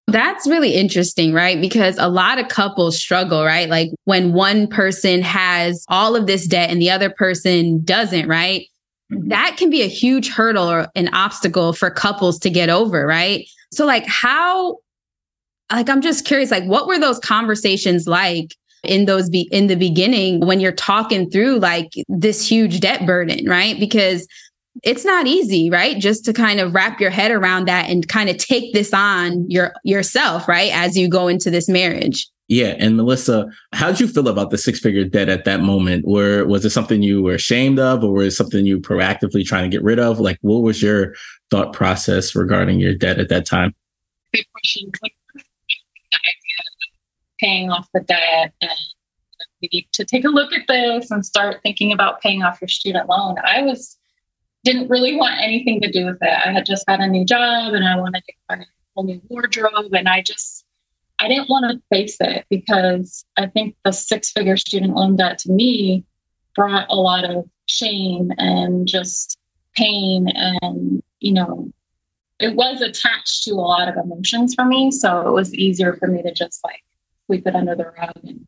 that's 0.09 0.47
really 0.47 0.75
interesting, 0.75 1.33
right? 1.33 1.61
Because 1.61 1.99
a 1.99 2.09
lot 2.09 2.39
of 2.39 2.49
couples 2.49 2.99
struggle, 2.99 3.45
right? 3.45 3.69
Like 3.69 3.91
when 4.05 4.33
one 4.33 4.67
person 4.67 5.23
has 5.23 5.85
all 5.89 6.17
of 6.17 6.27
this 6.27 6.47
debt 6.47 6.71
and 6.71 6.81
the 6.81 6.91
other 6.91 7.11
person 7.11 7.85
doesn't, 7.85 8.27
right? 8.27 8.67
Mm-hmm. 9.13 9.29
That 9.29 9.57
can 9.59 9.71
be 9.71 9.83
a 9.83 9.87
huge 9.87 10.31
hurdle 10.31 10.71
or 10.71 10.89
an 10.95 11.09
obstacle 11.15 11.73
for 11.73 11.91
couples 11.91 12.39
to 12.41 12.51
get 12.51 12.71
over, 12.71 13.07
right? 13.07 13.47
So, 13.71 13.85
like, 13.85 14.07
how, 14.07 14.79
like, 15.71 15.91
I'm 15.91 16.01
just 16.01 16.25
curious, 16.25 16.51
like, 16.51 16.65
what 16.65 16.87
were 16.87 16.99
those 16.99 17.19
conversations 17.19 18.07
like? 18.07 18.55
in 18.85 19.07
those 19.07 19.29
be 19.29 19.49
in 19.51 19.67
the 19.67 19.75
beginning 19.75 20.39
when 20.47 20.61
you're 20.61 20.71
talking 20.71 21.29
through 21.31 21.59
like 21.59 21.91
this 22.09 22.49
huge 22.49 22.79
debt 22.79 23.05
burden 23.05 23.45
right 23.49 23.77
because 23.81 24.25
it's 24.83 25.05
not 25.05 25.27
easy, 25.27 25.71
right? 25.71 25.99
Just 25.99 26.25
to 26.27 26.33
kind 26.33 26.61
of 26.61 26.75
wrap 26.75 27.01
your 27.01 27.11
head 27.11 27.31
around 27.31 27.67
that 27.67 27.89
and 27.89 28.07
kind 28.09 28.29
of 28.29 28.37
take 28.37 28.73
this 28.73 28.93
on 28.93 29.49
your 29.51 29.73
yourself, 29.85 30.49
right? 30.49 30.71
As 30.73 30.97
you 30.97 31.09
go 31.09 31.29
into 31.29 31.51
this 31.51 31.69
marriage. 31.69 32.29
Yeah. 32.49 32.75
And 32.79 32.97
Melissa, 32.97 33.47
how 33.75 33.89
did 33.89 34.01
you 34.01 34.09
feel 34.09 34.27
about 34.27 34.51
the 34.51 34.57
six 34.57 34.81
figure 34.81 35.05
debt 35.05 35.29
at 35.29 35.45
that 35.45 35.61
moment? 35.61 36.07
Were 36.07 36.47
was 36.47 36.65
it 36.65 36.71
something 36.71 37.03
you 37.03 37.23
were 37.23 37.35
ashamed 37.35 37.79
of 37.79 38.03
or 38.03 38.13
was 38.13 38.33
it 38.33 38.37
something 38.37 38.65
you 38.65 38.81
proactively 38.81 39.45
trying 39.45 39.71
to 39.71 39.75
get 39.75 39.85
rid 39.85 39.99
of? 39.99 40.19
Like 40.19 40.39
what 40.41 40.63
was 40.63 40.83
your 40.83 41.15
thought 41.51 41.75
process 41.75 42.35
regarding 42.35 42.81
your 42.81 42.95
debt 42.95 43.19
at 43.19 43.29
that 43.29 43.45
time? 43.45 43.75
Good 44.33 44.47
question. 44.53 44.91
the 45.03 45.11
idea 46.17 46.59
of 46.61 46.91
paying 47.39 47.71
off 47.71 47.87
the 47.93 48.01
debt 48.01 48.55
and 48.63 48.71
you 49.61 49.69
need 49.71 49.89
to 49.93 50.05
take 50.05 50.25
a 50.25 50.29
look 50.29 50.53
at 50.55 50.67
this 50.69 51.11
and 51.11 51.27
start 51.27 51.61
thinking 51.63 51.93
about 51.93 52.23
paying 52.23 52.43
off 52.43 52.61
your 52.63 52.69
student 52.69 53.09
loan. 53.09 53.37
I 53.45 53.61
was 53.61 53.98
didn't 54.69 54.89
really 54.91 55.17
want 55.17 55.41
anything 55.41 55.81
to 55.81 55.91
do 55.91 56.05
with 56.05 56.19
it. 56.21 56.47
I 56.47 56.53
had 56.53 56.67
just 56.67 56.87
got 56.87 57.01
a 57.01 57.07
new 57.07 57.25
job 57.25 57.73
and 57.73 57.89
I 57.89 57.97
wanted 57.97 58.23
to 58.27 58.33
buy 58.49 58.57
a 58.57 58.65
whole 58.95 59.05
new 59.05 59.21
wardrobe. 59.29 59.95
And 59.95 60.07
I 60.07 60.21
just, 60.21 60.67
I 61.19 61.27
didn't 61.27 61.49
want 61.49 61.71
to 61.71 61.81
face 61.89 62.19
it 62.21 62.45
because 62.51 63.25
I 63.39 63.47
think 63.47 63.77
the 63.85 63.93
six 63.93 64.31
figure 64.31 64.59
student 64.59 64.95
loan 64.95 65.17
debt 65.17 65.39
to 65.39 65.53
me 65.53 66.05
brought 66.55 66.87
a 66.91 66.97
lot 66.97 67.25
of 67.25 67.49
shame 67.65 68.31
and 68.37 68.87
just 68.87 69.39
pain. 69.75 70.29
And, 70.35 71.03
you 71.21 71.33
know, 71.33 71.73
it 72.39 72.55
was 72.55 72.83
attached 72.83 73.45
to 73.45 73.53
a 73.53 73.55
lot 73.55 73.89
of 73.89 73.97
emotions 73.97 74.55
for 74.55 74.67
me. 74.67 74.91
So 74.91 75.27
it 75.27 75.33
was 75.33 75.55
easier 75.55 75.95
for 75.95 76.09
me 76.09 76.23
to 76.23 76.33
just 76.33 76.63
like 76.63 76.85
sweep 77.25 77.47
it 77.47 77.57
under 77.57 77.75
the 77.75 77.87
rug 77.99 78.13
and 78.23 78.47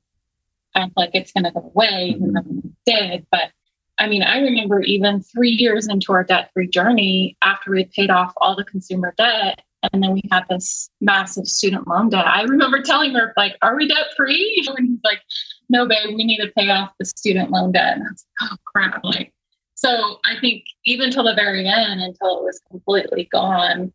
act 0.74 0.92
like 0.98 1.10
it's 1.14 1.32
going 1.32 1.44
to 1.44 1.50
go 1.50 1.72
away, 1.74 2.18
And 2.20 2.36
though 2.36 2.40
mm-hmm. 2.42 2.68
it 2.86 3.10
did. 3.10 3.26
But 3.30 3.52
I 4.00 4.08
mean, 4.08 4.22
I 4.22 4.38
remember 4.38 4.80
even 4.80 5.22
three 5.22 5.50
years 5.50 5.86
into 5.86 6.12
our 6.12 6.24
debt 6.24 6.50
free 6.54 6.68
journey, 6.68 7.36
after 7.42 7.70
we 7.70 7.84
paid 7.84 8.10
off 8.10 8.32
all 8.38 8.56
the 8.56 8.64
consumer 8.64 9.14
debt, 9.18 9.62
and 9.92 10.02
then 10.02 10.12
we 10.12 10.22
had 10.32 10.44
this 10.48 10.90
massive 11.02 11.46
student 11.46 11.86
loan 11.86 12.08
debt. 12.08 12.26
I 12.26 12.42
remember 12.42 12.80
telling 12.80 13.14
her, 13.14 13.34
like, 13.36 13.56
are 13.60 13.76
we 13.76 13.86
debt 13.86 14.06
free? 14.16 14.66
And 14.76 14.88
he's 14.88 15.00
like, 15.04 15.20
no, 15.68 15.86
babe, 15.86 16.08
we 16.16 16.24
need 16.24 16.38
to 16.38 16.50
pay 16.56 16.70
off 16.70 16.92
the 16.98 17.04
student 17.04 17.50
loan 17.50 17.72
debt. 17.72 17.96
And 17.96 18.04
I 18.04 18.10
was 18.10 18.26
like, 18.40 18.50
oh, 18.52 18.56
crap. 18.64 19.04
Like, 19.04 19.32
so 19.74 20.18
I 20.24 20.38
think 20.40 20.64
even 20.86 21.10
till 21.10 21.24
the 21.24 21.34
very 21.34 21.66
end, 21.66 22.00
until 22.00 22.38
it 22.38 22.44
was 22.44 22.60
completely 22.70 23.28
gone, 23.30 23.92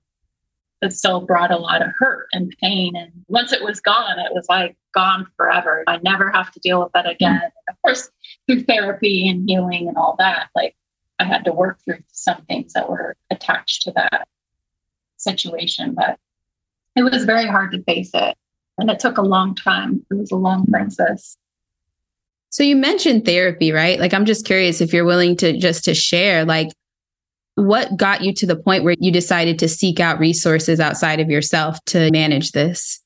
it 0.82 0.94
still 0.94 1.22
brought 1.22 1.52
a 1.52 1.58
lot 1.58 1.82
of 1.82 1.92
hurt 1.98 2.28
and 2.32 2.54
pain. 2.62 2.96
And 2.96 3.12
once 3.28 3.52
it 3.52 3.64
was 3.64 3.80
gone, 3.80 4.20
it 4.20 4.34
was 4.34 4.46
like 4.50 4.76
gone 4.94 5.28
forever. 5.36 5.84
I 5.88 5.98
never 6.04 6.32
have 6.32 6.52
to 6.52 6.60
deal 6.60 6.82
with 6.84 6.92
that 6.94 7.10
again. 7.10 7.42
Of 7.70 7.76
course, 7.84 8.10
through 8.48 8.64
therapy 8.64 9.28
and 9.28 9.48
healing 9.48 9.88
and 9.88 9.98
all 9.98 10.16
that, 10.20 10.50
like 10.56 10.76
I 11.20 11.24
had 11.24 11.46
to 11.46 11.54
work 11.54 11.80
through 11.84 12.00
some 12.12 12.42
things 12.46 12.74
that 12.74 12.90
were 12.90 13.16
attached 13.32 13.84
to 13.84 13.92
that 13.92 14.28
situation. 15.18 15.96
But 15.96 16.18
it 16.96 17.04
was 17.04 17.26
very 17.26 17.48
hard 17.48 17.72
to 17.72 17.84
face 17.84 18.12
it. 18.14 18.36
And 18.78 18.90
it 18.90 19.00
took 19.00 19.18
a 19.18 19.22
long 19.22 19.56
time. 19.56 20.06
It 20.12 20.16
was 20.16 20.32
a 20.32 20.36
long 20.36 20.66
process. 20.66 21.38
So 22.50 22.64
you 22.64 22.76
mentioned 22.76 23.26
therapy, 23.26 23.72
right? 23.72 24.00
Like 24.00 24.14
I'm 24.14 24.26
just 24.26 24.46
curious 24.46 24.82
if 24.82 24.94
you're 24.94 25.06
willing 25.06 25.36
to 25.38 25.58
just 25.58 25.86
to 25.86 25.94
share 25.94 26.46
like 26.46 26.70
what 27.56 27.96
got 27.96 28.22
you 28.22 28.34
to 28.34 28.46
the 28.46 28.56
point 28.56 28.84
where 28.84 28.96
you 29.00 29.12
decided 29.12 29.60
to 29.60 29.70
seek 29.70 30.00
out 30.00 30.20
resources 30.20 30.80
outside 30.80 31.20
of 31.20 31.30
yourself 31.30 31.84
to 31.86 32.12
manage 32.12 32.52
this? 32.52 33.02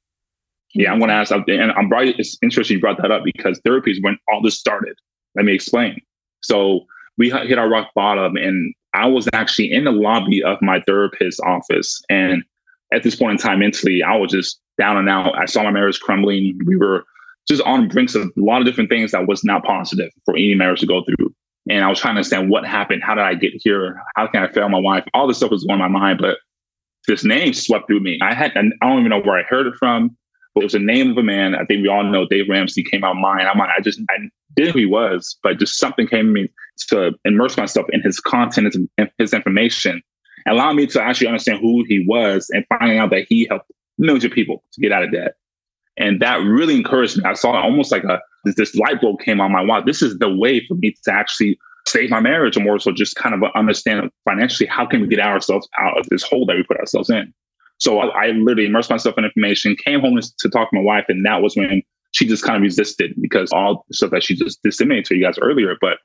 yeah, 0.75 0.91
I'm 0.91 0.99
going 0.99 1.09
to 1.09 1.15
ask, 1.15 1.31
and 1.31 1.71
I'm 1.71 1.89
probably 1.89 2.13
it's 2.17 2.37
interesting 2.43 2.75
you 2.75 2.81
brought 2.81 3.01
that 3.01 3.11
up 3.11 3.23
because 3.23 3.59
therapy 3.63 3.91
is 3.91 3.99
when 4.01 4.17
all 4.31 4.41
this 4.41 4.57
started. 4.57 4.95
Let 5.35 5.45
me 5.45 5.53
explain. 5.53 5.99
So 6.41 6.85
we 7.17 7.29
hit 7.29 7.57
our 7.57 7.69
rock 7.69 7.89
bottom, 7.95 8.35
and 8.35 8.73
I 8.93 9.07
was 9.07 9.27
actually 9.33 9.71
in 9.71 9.83
the 9.83 9.91
lobby 9.91 10.43
of 10.43 10.61
my 10.61 10.81
therapist's 10.81 11.39
office, 11.41 12.01
and 12.09 12.43
at 12.91 13.03
this 13.03 13.15
point 13.15 13.33
in 13.33 13.37
time, 13.37 13.59
mentally, 13.59 14.01
I 14.01 14.15
was 14.15 14.31
just 14.31 14.59
down 14.79 14.97
and 14.97 15.09
out. 15.09 15.37
I 15.37 15.45
saw 15.45 15.63
my 15.63 15.71
marriage 15.71 15.99
crumbling. 15.99 16.57
We 16.65 16.75
were 16.75 17.03
just 17.47 17.61
on 17.63 17.87
brinks 17.87 18.15
of 18.15 18.23
a 18.23 18.31
lot 18.37 18.61
of 18.61 18.65
different 18.65 18.89
things 18.89 19.11
that 19.11 19.27
was 19.27 19.43
not 19.43 19.63
positive 19.63 20.11
for 20.25 20.35
any 20.35 20.55
marriage 20.55 20.79
to 20.79 20.87
go 20.87 21.03
through. 21.03 21.33
And 21.69 21.83
I 21.83 21.89
was 21.89 21.99
trying 21.99 22.15
to 22.15 22.19
understand 22.19 22.49
what 22.49 22.65
happened. 22.65 23.03
How 23.03 23.13
did 23.13 23.25
I 23.25 23.35
get 23.35 23.53
here? 23.55 24.01
How 24.15 24.27
can 24.27 24.43
I 24.43 24.51
fail 24.51 24.69
my 24.69 24.79
wife? 24.79 25.03
All 25.13 25.27
this 25.27 25.37
stuff 25.37 25.51
was 25.51 25.65
going 25.65 25.81
on 25.81 25.91
my 25.91 25.99
mind, 25.99 26.19
but 26.19 26.37
this 27.07 27.23
name 27.23 27.53
swept 27.53 27.87
through 27.87 27.99
me. 27.99 28.17
I 28.21 28.33
had, 28.33 28.55
I 28.57 28.63
don't 28.81 28.99
even 28.99 29.09
know 29.09 29.21
where 29.21 29.37
I 29.37 29.43
heard 29.43 29.67
it 29.67 29.75
from, 29.77 30.15
but 30.55 30.61
it 30.61 30.65
was 30.65 30.73
the 30.73 30.79
name 30.79 31.11
of 31.11 31.17
a 31.17 31.23
man. 31.23 31.53
I 31.53 31.65
think 31.65 31.81
we 31.81 31.89
all 31.89 32.03
know 32.03 32.25
Dave 32.27 32.49
Ramsey 32.49 32.83
came 32.83 33.03
out 33.03 33.11
of 33.11 33.17
mine. 33.17 33.45
I'm 33.45 33.59
I 33.61 33.79
just, 33.83 33.99
I 34.09 34.15
didn't 34.55 34.73
who 34.73 34.79
he 34.79 34.85
was, 34.85 35.37
but 35.43 35.59
just 35.59 35.77
something 35.77 36.07
came 36.07 36.27
to 36.27 36.31
me 36.31 36.49
to 36.89 37.11
immerse 37.25 37.57
myself 37.57 37.87
in 37.91 38.01
his 38.01 38.19
content 38.19 38.75
and 38.97 39.09
his 39.17 39.33
information, 39.33 40.01
allowing 40.47 40.77
me 40.77 40.87
to 40.87 41.01
actually 41.01 41.27
understand 41.27 41.59
who 41.59 41.83
he 41.87 42.05
was 42.07 42.49
and 42.51 42.65
finding 42.69 42.97
out 42.97 43.09
that 43.11 43.25
he 43.27 43.47
helped 43.49 43.71
millions 43.97 44.23
of 44.25 44.31
people 44.31 44.63
to 44.73 44.81
get 44.81 44.91
out 44.91 45.03
of 45.03 45.11
debt. 45.11 45.35
And 45.97 46.21
that 46.21 46.37
really 46.37 46.75
encouraged 46.75 47.17
me. 47.17 47.23
I 47.25 47.33
saw 47.33 47.51
almost 47.51 47.91
like 47.91 48.03
a 48.05 48.19
this 48.45 48.73
light 48.75 49.01
bulb 49.01 49.19
came 49.19 49.41
on 49.41 49.51
my 49.51 49.61
wow, 49.61 49.81
this 49.81 50.01
is 50.01 50.17
the 50.19 50.33
way 50.33 50.65
for 50.65 50.75
me 50.75 50.95
to 51.03 51.13
actually 51.13 51.59
save 51.87 52.09
my 52.09 52.21
marriage 52.21 52.55
or 52.55 52.61
more 52.61 52.79
so 52.79 52.91
just 52.91 53.15
kind 53.15 53.35
of 53.35 53.41
understand 53.55 54.09
financially 54.23 54.67
how 54.67 54.85
can 54.85 55.01
we 55.01 55.07
get 55.07 55.19
ourselves 55.19 55.67
out 55.79 55.97
of 55.97 56.07
this 56.09 56.23
hole 56.23 56.45
that 56.45 56.55
we 56.55 56.63
put 56.63 56.77
ourselves 56.77 57.09
in. 57.09 57.33
So 57.79 57.99
I, 57.99 58.25
I 58.25 58.27
literally 58.27 58.65
immersed 58.65 58.89
myself 58.89 59.17
in 59.17 59.25
information, 59.25 59.75
came 59.83 60.01
home 60.01 60.19
to 60.19 60.49
talk 60.49 60.69
to 60.69 60.75
my 60.75 60.81
wife, 60.81 61.05
and 61.07 61.25
that 61.25 61.41
was 61.41 61.55
when 61.55 61.81
she 62.11 62.25
just 62.25 62.43
kind 62.43 62.55
of 62.55 62.61
resisted 62.61 63.13
because 63.21 63.51
all 63.51 63.85
stuff 63.91 64.11
that 64.11 64.23
she 64.23 64.35
just 64.35 64.61
disseminated 64.63 65.05
to 65.05 65.15
you 65.15 65.23
guys 65.23 65.37
earlier. 65.39 65.75
But 65.79 65.97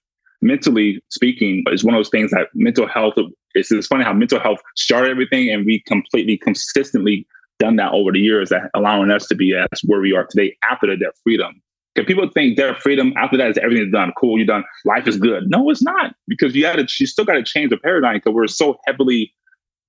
mentally 0.42 1.02
speaking, 1.10 1.64
is 1.68 1.84
one 1.84 1.94
of 1.94 1.98
those 1.98 2.10
things 2.10 2.30
that 2.30 2.48
mental 2.54 2.86
health. 2.86 3.14
It's, 3.54 3.70
it's 3.72 3.86
funny 3.86 4.04
how 4.04 4.12
mental 4.12 4.40
health 4.40 4.60
started 4.76 5.10
everything, 5.10 5.50
and 5.50 5.64
we 5.64 5.82
completely 5.86 6.36
consistently 6.36 7.26
done 7.58 7.76
that 7.76 7.92
over 7.92 8.12
the 8.12 8.18
years, 8.18 8.50
that 8.50 8.70
allowing 8.74 9.10
us 9.10 9.26
to 9.28 9.34
be 9.34 9.54
as 9.54 9.80
where 9.84 10.00
we 10.00 10.12
are 10.12 10.26
today 10.26 10.56
after 10.70 10.86
the 10.86 10.96
debt 10.96 11.14
freedom. 11.22 11.60
Because 11.94 12.08
people 12.08 12.28
think 12.28 12.56
debt 12.56 12.80
freedom 12.80 13.12
after 13.16 13.36
that 13.36 13.50
is 13.50 13.58
everything's 13.58 13.92
done, 13.92 14.12
cool, 14.18 14.36
you're 14.36 14.46
done, 14.46 14.64
life 14.84 15.06
is 15.06 15.16
good. 15.16 15.48
No, 15.48 15.70
it's 15.70 15.82
not 15.82 16.14
because 16.26 16.54
you 16.54 16.62
got 16.62 16.76
to, 16.76 16.86
you 16.98 17.06
still 17.06 17.24
got 17.24 17.34
to 17.34 17.44
change 17.44 17.70
the 17.70 17.76
paradigm 17.76 18.16
because 18.16 18.34
we're 18.34 18.48
so 18.48 18.76
heavily 18.86 19.32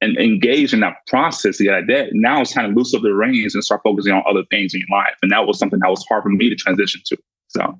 and 0.01 0.17
engaged 0.17 0.73
in 0.73 0.81
that 0.81 0.95
process 1.07 1.57
to 1.57 1.63
get 1.63 1.73
out 1.73 1.87
debt. 1.87 2.09
Now 2.11 2.41
it's 2.41 2.53
time 2.53 2.69
to 2.69 2.75
loosen 2.75 2.97
up 2.97 3.03
the 3.03 3.13
reins 3.13 3.55
and 3.55 3.63
start 3.63 3.81
focusing 3.83 4.13
on 4.13 4.23
other 4.29 4.43
things 4.51 4.73
in 4.73 4.81
your 4.81 4.99
life. 4.99 5.15
And 5.21 5.31
that 5.31 5.47
was 5.47 5.57
something 5.57 5.79
that 5.79 5.89
was 5.89 6.05
hard 6.07 6.23
for 6.23 6.29
me 6.29 6.49
to 6.49 6.55
transition 6.55 7.01
to. 7.05 7.17
So 7.47 7.79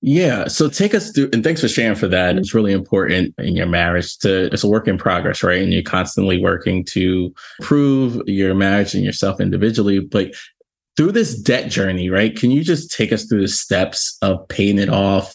yeah. 0.00 0.46
So 0.46 0.68
take 0.68 0.94
us 0.94 1.10
through, 1.10 1.30
and 1.32 1.42
thanks 1.42 1.60
for 1.60 1.68
sharing 1.68 1.96
for 1.96 2.06
that. 2.08 2.30
Mm-hmm. 2.30 2.38
It's 2.38 2.54
really 2.54 2.72
important 2.72 3.34
in 3.38 3.56
your 3.56 3.66
marriage 3.66 4.16
to, 4.18 4.46
it's 4.52 4.62
a 4.62 4.68
work 4.68 4.86
in 4.86 4.96
progress, 4.96 5.42
right? 5.42 5.60
And 5.60 5.72
you're 5.72 5.82
constantly 5.82 6.40
working 6.40 6.84
to 6.90 7.34
improve 7.58 8.22
your 8.26 8.54
marriage 8.54 8.94
and 8.94 9.04
yourself 9.04 9.40
individually. 9.40 9.98
But 9.98 10.34
through 10.96 11.12
this 11.12 11.40
debt 11.40 11.70
journey, 11.70 12.10
right? 12.10 12.36
Can 12.36 12.50
you 12.50 12.62
just 12.62 12.90
take 12.90 13.12
us 13.12 13.24
through 13.24 13.40
the 13.40 13.48
steps 13.48 14.16
of 14.22 14.46
paying 14.48 14.78
it 14.78 14.88
off 14.88 15.34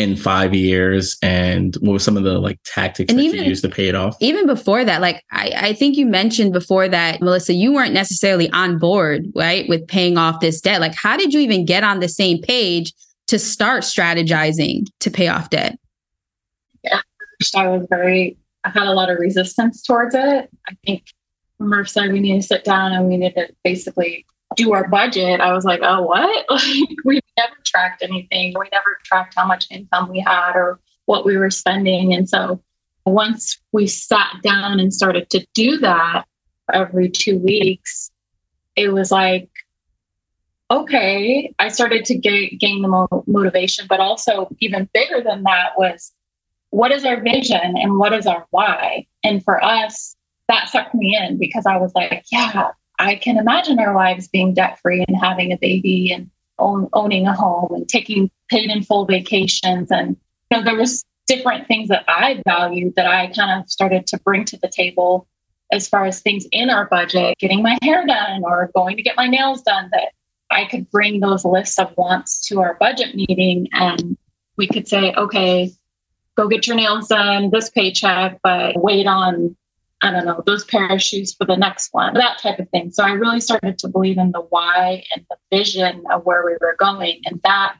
in 0.00 0.16
five 0.16 0.54
years 0.54 1.16
and 1.22 1.76
what 1.76 1.92
were 1.92 1.98
some 1.98 2.16
of 2.16 2.24
the 2.24 2.38
like 2.38 2.58
tactics 2.64 3.10
and 3.10 3.18
that 3.18 3.22
even, 3.22 3.40
you 3.40 3.48
used 3.48 3.62
to 3.64 3.68
pay 3.70 3.88
it 3.88 3.94
off? 3.94 4.16
Even 4.20 4.46
before 4.46 4.84
that, 4.84 5.00
like 5.00 5.22
I, 5.30 5.52
I 5.56 5.72
think 5.74 5.96
you 5.96 6.06
mentioned 6.06 6.52
before 6.52 6.88
that, 6.88 7.20
Melissa, 7.20 7.52
you 7.52 7.72
weren't 7.72 7.94
necessarily 7.94 8.50
on 8.50 8.78
board, 8.78 9.26
right, 9.34 9.68
with 9.68 9.86
paying 9.86 10.18
off 10.18 10.40
this 10.40 10.60
debt. 10.60 10.80
Like, 10.80 10.94
how 10.94 11.16
did 11.16 11.32
you 11.32 11.40
even 11.40 11.64
get 11.64 11.84
on 11.84 12.00
the 12.00 12.08
same 12.08 12.40
page? 12.40 12.92
to 13.30 13.38
start 13.38 13.84
strategizing 13.84 14.88
to 14.98 15.08
pay 15.08 15.28
off 15.28 15.50
debt? 15.50 15.78
Yeah, 16.82 17.00
I 17.54 17.68
was 17.68 17.86
very, 17.88 18.36
I 18.64 18.70
had 18.70 18.88
a 18.88 18.92
lot 18.92 19.08
of 19.08 19.20
resistance 19.20 19.84
towards 19.84 20.16
it. 20.16 20.50
I 20.68 20.76
think 20.84 21.04
Murph 21.60 21.88
said 21.88 22.10
we 22.10 22.18
need 22.18 22.40
to 22.40 22.46
sit 22.46 22.64
down 22.64 22.92
and 22.92 23.06
we 23.06 23.16
need 23.16 23.34
to 23.34 23.48
basically 23.62 24.26
do 24.56 24.72
our 24.72 24.88
budget. 24.88 25.40
I 25.40 25.52
was 25.52 25.64
like, 25.64 25.78
oh, 25.80 26.02
what? 26.02 26.44
Like, 26.50 26.88
we 27.04 27.20
never 27.40 27.56
tracked 27.64 28.02
anything. 28.02 28.54
We 28.58 28.68
never 28.72 28.98
tracked 29.04 29.34
how 29.36 29.46
much 29.46 29.66
income 29.70 30.08
we 30.10 30.20
had 30.20 30.52
or 30.54 30.80
what 31.06 31.24
we 31.24 31.36
were 31.36 31.50
spending. 31.50 32.12
And 32.14 32.28
so 32.28 32.62
once 33.06 33.58
we 33.72 33.86
sat 33.86 34.36
down 34.42 34.80
and 34.80 34.92
started 34.92 35.30
to 35.30 35.46
do 35.54 35.78
that 35.78 36.24
every 36.72 37.08
two 37.08 37.38
weeks, 37.38 38.10
it 38.76 38.92
was 38.92 39.10
like 39.10 39.48
okay, 40.70 41.52
I 41.58 41.68
started 41.68 42.04
to 42.04 42.14
gain 42.16 42.82
the 42.82 42.88
mo- 42.88 43.24
motivation, 43.26 43.86
but 43.88 43.98
also 43.98 44.48
even 44.60 44.88
bigger 44.94 45.20
than 45.20 45.42
that 45.42 45.70
was 45.76 46.12
what 46.70 46.92
is 46.92 47.04
our 47.04 47.20
vision 47.20 47.76
and 47.76 47.98
what 47.98 48.12
is 48.12 48.26
our 48.26 48.46
why? 48.50 49.06
And 49.24 49.42
for 49.42 49.62
us, 49.62 50.16
that 50.48 50.68
sucked 50.68 50.94
me 50.94 51.18
in 51.20 51.38
because 51.38 51.66
I 51.66 51.76
was 51.76 51.92
like, 51.94 52.24
yeah, 52.30 52.68
I 52.98 53.16
can 53.16 53.36
imagine 53.36 53.80
our 53.80 53.94
lives 53.94 54.28
being 54.28 54.54
debt 54.54 54.78
free 54.80 55.04
and 55.06 55.16
having 55.20 55.52
a 55.52 55.58
baby 55.58 56.12
and 56.12 56.30
own, 56.60 56.88
owning 56.92 57.26
a 57.26 57.34
home 57.34 57.72
and 57.72 57.88
taking 57.88 58.30
paid 58.48 58.70
in 58.70 58.82
full 58.82 59.06
vacations. 59.06 59.90
And 59.90 60.16
you 60.50 60.58
know, 60.58 60.64
there 60.64 60.76
was 60.76 61.04
different 61.26 61.66
things 61.66 61.88
that 61.88 62.04
I 62.08 62.42
valued 62.44 62.94
that 62.96 63.06
I 63.06 63.28
kind 63.28 63.60
of 63.60 63.70
started 63.70 64.06
to 64.08 64.18
bring 64.20 64.44
to 64.46 64.58
the 64.58 64.68
table 64.68 65.26
as 65.72 65.88
far 65.88 66.04
as 66.04 66.20
things 66.20 66.46
in 66.50 66.70
our 66.70 66.86
budget, 66.86 67.38
getting 67.38 67.62
my 67.62 67.78
hair 67.82 68.04
done 68.06 68.42
or 68.44 68.70
going 68.74 68.96
to 68.96 69.02
get 69.02 69.16
my 69.16 69.28
nails 69.28 69.62
done 69.62 69.88
that 69.92 70.08
I 70.50 70.64
could 70.64 70.90
bring 70.90 71.20
those 71.20 71.44
lists 71.44 71.78
of 71.78 71.96
wants 71.96 72.46
to 72.48 72.60
our 72.60 72.74
budget 72.74 73.14
meeting 73.14 73.68
and 73.72 74.16
we 74.56 74.66
could 74.66 74.88
say, 74.88 75.12
okay, 75.14 75.72
go 76.36 76.48
get 76.48 76.66
your 76.66 76.76
nails 76.76 77.08
done 77.08 77.50
this 77.50 77.70
paycheck, 77.70 78.40
but 78.42 78.82
wait 78.82 79.06
on, 79.06 79.56
I 80.02 80.10
don't 80.10 80.24
know, 80.24 80.42
those 80.46 80.64
pair 80.64 80.88
of 80.88 81.02
shoes 81.02 81.34
for 81.34 81.44
the 81.44 81.56
next 81.56 81.90
one, 81.92 82.14
that 82.14 82.38
type 82.38 82.58
of 82.58 82.68
thing. 82.70 82.90
So 82.90 83.04
I 83.04 83.12
really 83.12 83.40
started 83.40 83.78
to 83.78 83.88
believe 83.88 84.18
in 84.18 84.32
the 84.32 84.40
why 84.40 85.04
and 85.14 85.24
the 85.28 85.36
vision 85.56 86.02
of 86.10 86.24
where 86.24 86.44
we 86.44 86.52
were 86.60 86.76
going. 86.78 87.20
And 87.26 87.40
that 87.44 87.74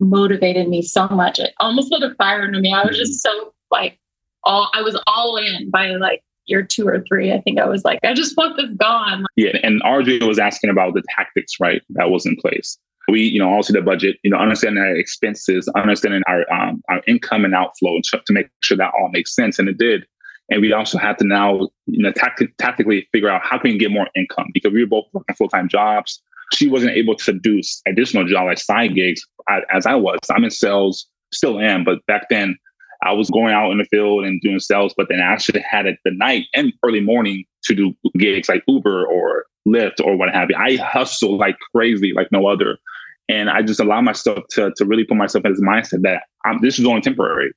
motivated 0.00 0.68
me 0.68 0.82
so 0.82 1.08
much. 1.08 1.38
It 1.38 1.54
almost 1.58 1.90
lit 1.90 2.02
a 2.02 2.14
fire 2.16 2.44
into 2.44 2.60
me. 2.60 2.74
I 2.74 2.84
was 2.84 2.98
just 2.98 3.22
so 3.22 3.54
like, 3.70 3.98
all 4.44 4.70
I 4.74 4.82
was 4.82 5.00
all 5.06 5.36
in 5.36 5.70
by 5.70 5.88
like 5.92 6.22
year 6.46 6.62
two 6.62 6.86
or 6.86 7.04
three, 7.08 7.32
I 7.32 7.40
think 7.40 7.58
I 7.58 7.66
was 7.66 7.84
like, 7.84 7.98
I 8.04 8.14
just 8.14 8.36
want 8.36 8.56
this 8.56 8.70
gone. 8.76 9.26
Yeah. 9.36 9.56
And 9.62 9.82
RJ 9.82 10.26
was 10.26 10.38
asking 10.38 10.70
about 10.70 10.94
the 10.94 11.02
tactics, 11.14 11.54
right? 11.60 11.82
That 11.90 12.10
was 12.10 12.24
in 12.26 12.36
place. 12.36 12.78
We, 13.08 13.22
you 13.22 13.38
know, 13.38 13.48
also 13.48 13.72
the 13.72 13.82
budget, 13.82 14.16
you 14.24 14.30
know, 14.30 14.36
understanding 14.36 14.82
our 14.82 14.94
expenses, 14.94 15.68
understanding 15.76 16.22
our 16.26 16.44
um, 16.52 16.82
our 16.88 17.02
income 17.06 17.44
and 17.44 17.54
outflow 17.54 18.00
to 18.02 18.32
make 18.32 18.48
sure 18.62 18.76
that 18.76 18.92
all 18.98 19.10
makes 19.12 19.34
sense. 19.34 19.58
And 19.58 19.68
it 19.68 19.78
did. 19.78 20.06
And 20.50 20.60
we 20.60 20.72
also 20.72 20.98
have 20.98 21.16
to 21.18 21.26
now, 21.26 21.68
you 21.86 22.02
know, 22.02 22.12
tactic- 22.12 22.56
tactically 22.58 23.08
figure 23.12 23.28
out 23.28 23.42
how 23.44 23.58
can 23.58 23.72
we 23.72 23.78
get 23.78 23.90
more 23.90 24.08
income 24.14 24.50
because 24.54 24.72
we 24.72 24.80
were 24.80 24.88
both 24.88 25.06
working 25.12 25.34
full 25.34 25.48
time 25.48 25.68
jobs. 25.68 26.22
She 26.54 26.68
wasn't 26.68 26.92
able 26.92 27.16
to 27.16 27.32
do 27.32 27.60
additional 27.86 28.24
job 28.24 28.46
like 28.46 28.58
side 28.58 28.94
gigs 28.94 29.20
as 29.72 29.86
I 29.86 29.96
was. 29.96 30.18
I'm 30.30 30.44
in 30.44 30.50
sales, 30.50 31.06
still 31.32 31.58
am, 31.60 31.82
but 31.82 32.04
back 32.06 32.28
then 32.30 32.56
I 33.02 33.12
was 33.12 33.30
going 33.30 33.52
out 33.52 33.70
in 33.72 33.78
the 33.78 33.84
field 33.84 34.24
and 34.24 34.40
doing 34.40 34.58
sales, 34.58 34.94
but 34.96 35.08
then 35.08 35.20
I 35.20 35.24
actually 35.24 35.60
had 35.60 35.86
it 35.86 35.98
the 36.04 36.12
night 36.12 36.46
and 36.54 36.72
early 36.84 37.00
morning 37.00 37.44
to 37.64 37.74
do 37.74 37.94
gigs 38.16 38.48
like 38.48 38.62
Uber 38.68 39.06
or 39.06 39.46
Lyft 39.66 40.00
or 40.04 40.16
what 40.16 40.32
have 40.32 40.50
you. 40.50 40.56
I 40.56 40.76
hustle 40.76 41.36
like 41.36 41.56
crazy, 41.74 42.12
like 42.14 42.30
no 42.30 42.46
other. 42.46 42.78
And 43.28 43.50
I 43.50 43.62
just 43.62 43.80
allow 43.80 44.00
myself 44.00 44.44
to, 44.50 44.72
to 44.76 44.84
really 44.84 45.04
put 45.04 45.16
myself 45.16 45.44
in 45.44 45.52
this 45.52 45.60
mindset 45.60 46.02
that 46.02 46.22
I'm, 46.44 46.60
this 46.60 46.78
is 46.78 46.86
only 46.86 47.00
temporary. 47.00 47.52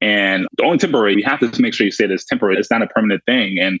And 0.00 0.46
only 0.62 0.78
temporary, 0.78 1.16
you 1.16 1.24
have 1.24 1.40
to 1.40 1.62
make 1.62 1.74
sure 1.74 1.84
you 1.84 1.90
say 1.90 2.06
this 2.06 2.24
temporary. 2.24 2.56
It's 2.56 2.70
not 2.70 2.82
a 2.82 2.86
permanent 2.86 3.22
thing. 3.26 3.58
And 3.58 3.78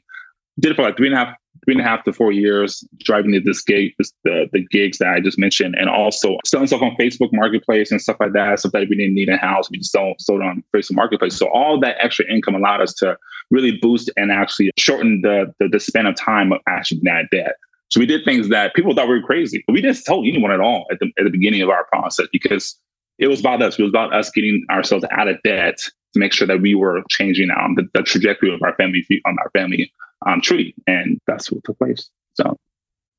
did 0.58 0.72
it 0.72 0.74
for 0.74 0.82
like 0.82 0.96
three 0.96 1.06
and 1.06 1.16
a 1.16 1.18
half, 1.18 1.34
three 1.64 1.74
and 1.74 1.80
a 1.80 1.84
half 1.84 2.04
to 2.04 2.12
four 2.12 2.32
years 2.32 2.84
driving 2.98 3.32
to 3.32 3.40
this 3.40 3.62
gig, 3.62 3.92
this, 3.98 4.12
the, 4.24 4.48
the 4.52 4.66
gigs 4.70 4.98
that 4.98 5.08
I 5.08 5.20
just 5.20 5.38
mentioned, 5.38 5.76
and 5.78 5.88
also 5.88 6.36
selling 6.44 6.66
stuff 6.66 6.82
on 6.82 6.96
Facebook 7.00 7.30
Marketplace 7.32 7.90
and 7.90 8.00
stuff 8.00 8.16
like 8.20 8.32
that, 8.34 8.58
stuff 8.58 8.72
that 8.72 8.88
we 8.88 8.96
didn't 8.96 9.14
need 9.14 9.28
in 9.28 9.38
house. 9.38 9.70
We 9.70 9.78
just 9.78 9.92
sold, 9.92 10.20
sold 10.20 10.42
on 10.42 10.62
Facebook 10.74 10.96
Marketplace. 10.96 11.36
So 11.36 11.48
all 11.48 11.80
that 11.80 11.96
extra 12.00 12.30
income 12.30 12.54
allowed 12.54 12.82
us 12.82 12.92
to 12.94 13.16
really 13.50 13.78
boost 13.80 14.10
and 14.16 14.30
actually 14.30 14.72
shorten 14.76 15.22
the, 15.22 15.52
the, 15.58 15.68
the 15.68 15.80
span 15.80 16.06
of 16.06 16.16
time 16.16 16.52
of 16.52 16.60
actually 16.68 17.00
that 17.04 17.28
debt. 17.32 17.54
So 17.88 17.98
we 17.98 18.06
did 18.06 18.24
things 18.24 18.48
that 18.50 18.74
people 18.74 18.94
thought 18.94 19.08
we 19.08 19.18
were 19.18 19.26
crazy. 19.26 19.64
But 19.66 19.72
we 19.72 19.80
didn't 19.80 20.04
tell 20.04 20.20
anyone 20.20 20.52
at 20.52 20.60
all 20.60 20.86
at 20.92 20.98
the, 21.00 21.10
at 21.18 21.24
the 21.24 21.30
beginning 21.30 21.62
of 21.62 21.70
our 21.70 21.84
process 21.86 22.26
because 22.32 22.76
it 23.18 23.26
was 23.26 23.40
about 23.40 23.62
us. 23.62 23.78
It 23.78 23.82
was 23.82 23.90
about 23.90 24.14
us 24.14 24.30
getting 24.30 24.64
ourselves 24.70 25.04
out 25.10 25.28
of 25.28 25.36
debt 25.42 25.80
to 26.14 26.20
make 26.20 26.32
sure 26.32 26.46
that 26.46 26.60
we 26.60 26.74
were 26.74 27.02
changing 27.08 27.50
um, 27.50 27.74
the, 27.76 27.88
the 27.94 28.02
trajectory 28.02 28.52
of 28.52 28.62
our 28.62 28.74
family 28.76 29.04
on 29.26 29.36
our 29.38 29.50
family 29.50 29.92
um, 30.26 30.40
tree. 30.40 30.74
And 30.86 31.18
that's 31.26 31.50
what 31.50 31.64
took 31.64 31.78
place. 31.78 32.08
So 32.34 32.56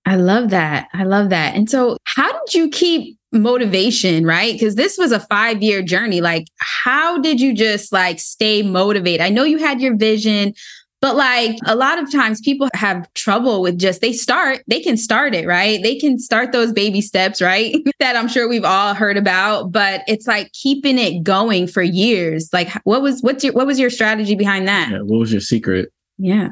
I 0.06 0.16
love 0.16 0.50
that. 0.50 0.88
I 0.94 1.04
love 1.04 1.30
that. 1.30 1.56
And 1.56 1.70
so, 1.70 1.98
how 2.06 2.32
did 2.32 2.54
you 2.54 2.70
keep 2.70 3.18
motivation, 3.32 4.26
right? 4.26 4.54
Because 4.54 4.76
this 4.76 4.98
was 4.98 5.12
a 5.12 5.20
five 5.20 5.62
year 5.62 5.82
journey. 5.82 6.22
Like, 6.22 6.48
how 6.58 7.18
did 7.20 7.40
you 7.40 7.54
just 7.54 7.92
like 7.92 8.20
stay 8.20 8.62
motivated? 8.62 9.22
I 9.22 9.30
know 9.30 9.44
you 9.44 9.58
had 9.58 9.82
your 9.82 9.96
vision, 9.96 10.54
but 11.02 11.16
like 11.16 11.58
a 11.66 11.76
lot 11.76 12.00
of 12.00 12.12
times 12.12 12.40
people 12.42 12.70
have 12.74 13.12
trouble 13.14 13.62
with 13.62 13.78
just 13.78 14.02
they 14.02 14.14
start, 14.14 14.64
they 14.68 14.80
can 14.80 14.98
start 14.98 15.36
it, 15.36 15.48
right? 15.48 15.82
They 15.82 15.98
can 15.98 16.20
start 16.20 16.52
those 16.52 16.72
baby 16.72 17.02
steps, 17.02 17.42
right? 17.42 17.76
that 18.00 18.16
I'm 18.16 18.28
sure 18.28 18.48
we've 18.48 18.64
all 18.64 18.94
heard 18.94 19.18
about, 19.18 19.72
but 19.72 20.04
it's 20.08 20.28
like 20.28 20.52
keeping 20.54 20.98
it 20.98 21.24
going 21.24 21.68
for 21.68 21.82
years. 21.82 22.50
Like 22.54 22.70
what 22.84 23.02
was 23.02 23.22
what's 23.22 23.44
your 23.44 23.54
what 23.54 23.68
was 23.68 23.80
your 23.80 23.90
strategy 23.90 24.36
behind 24.36 24.68
that? 24.68 24.90
Yeah, 24.92 25.00
what 25.00 25.20
was 25.20 25.32
your 25.32 25.42
secret? 25.42 25.92
Yeah 26.18 26.50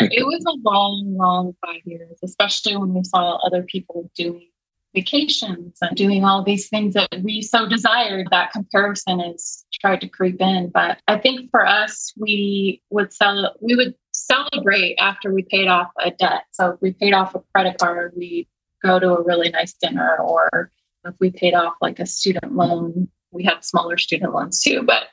it 0.00 0.26
was 0.26 0.44
a 0.46 0.68
long, 0.68 1.16
long 1.16 1.54
five 1.64 1.80
years, 1.84 2.18
especially 2.22 2.76
when 2.76 2.94
we 2.94 3.04
saw 3.04 3.36
other 3.46 3.62
people 3.62 4.10
doing 4.16 4.47
vacations 4.94 5.78
and 5.80 5.96
doing 5.96 6.24
all 6.24 6.42
these 6.42 6.68
things 6.68 6.94
that 6.94 7.08
we 7.22 7.42
so 7.42 7.68
desired, 7.68 8.28
that 8.30 8.52
comparison 8.52 9.20
is 9.20 9.64
tried 9.80 10.00
to 10.00 10.08
creep 10.08 10.40
in. 10.40 10.70
But 10.70 10.98
I 11.08 11.18
think 11.18 11.50
for 11.50 11.66
us, 11.66 12.12
we 12.16 12.82
would 12.90 13.12
sell 13.12 13.54
we 13.60 13.76
would 13.76 13.94
celebrate 14.12 14.96
after 14.98 15.32
we 15.32 15.42
paid 15.42 15.68
off 15.68 15.90
a 16.00 16.10
debt. 16.10 16.44
So 16.52 16.70
if 16.70 16.82
we 16.82 16.92
paid 16.92 17.12
off 17.12 17.34
a 17.34 17.42
credit 17.54 17.78
card, 17.78 18.12
we 18.16 18.48
go 18.82 18.98
to 18.98 19.10
a 19.10 19.22
really 19.22 19.50
nice 19.50 19.74
dinner 19.74 20.16
or 20.18 20.70
if 21.04 21.14
we 21.20 21.30
paid 21.30 21.54
off 21.54 21.74
like 21.80 21.98
a 21.98 22.06
student 22.06 22.54
loan, 22.54 23.08
we 23.30 23.44
have 23.44 23.64
smaller 23.64 23.96
student 23.96 24.32
loans 24.32 24.60
too, 24.60 24.82
but 24.82 25.04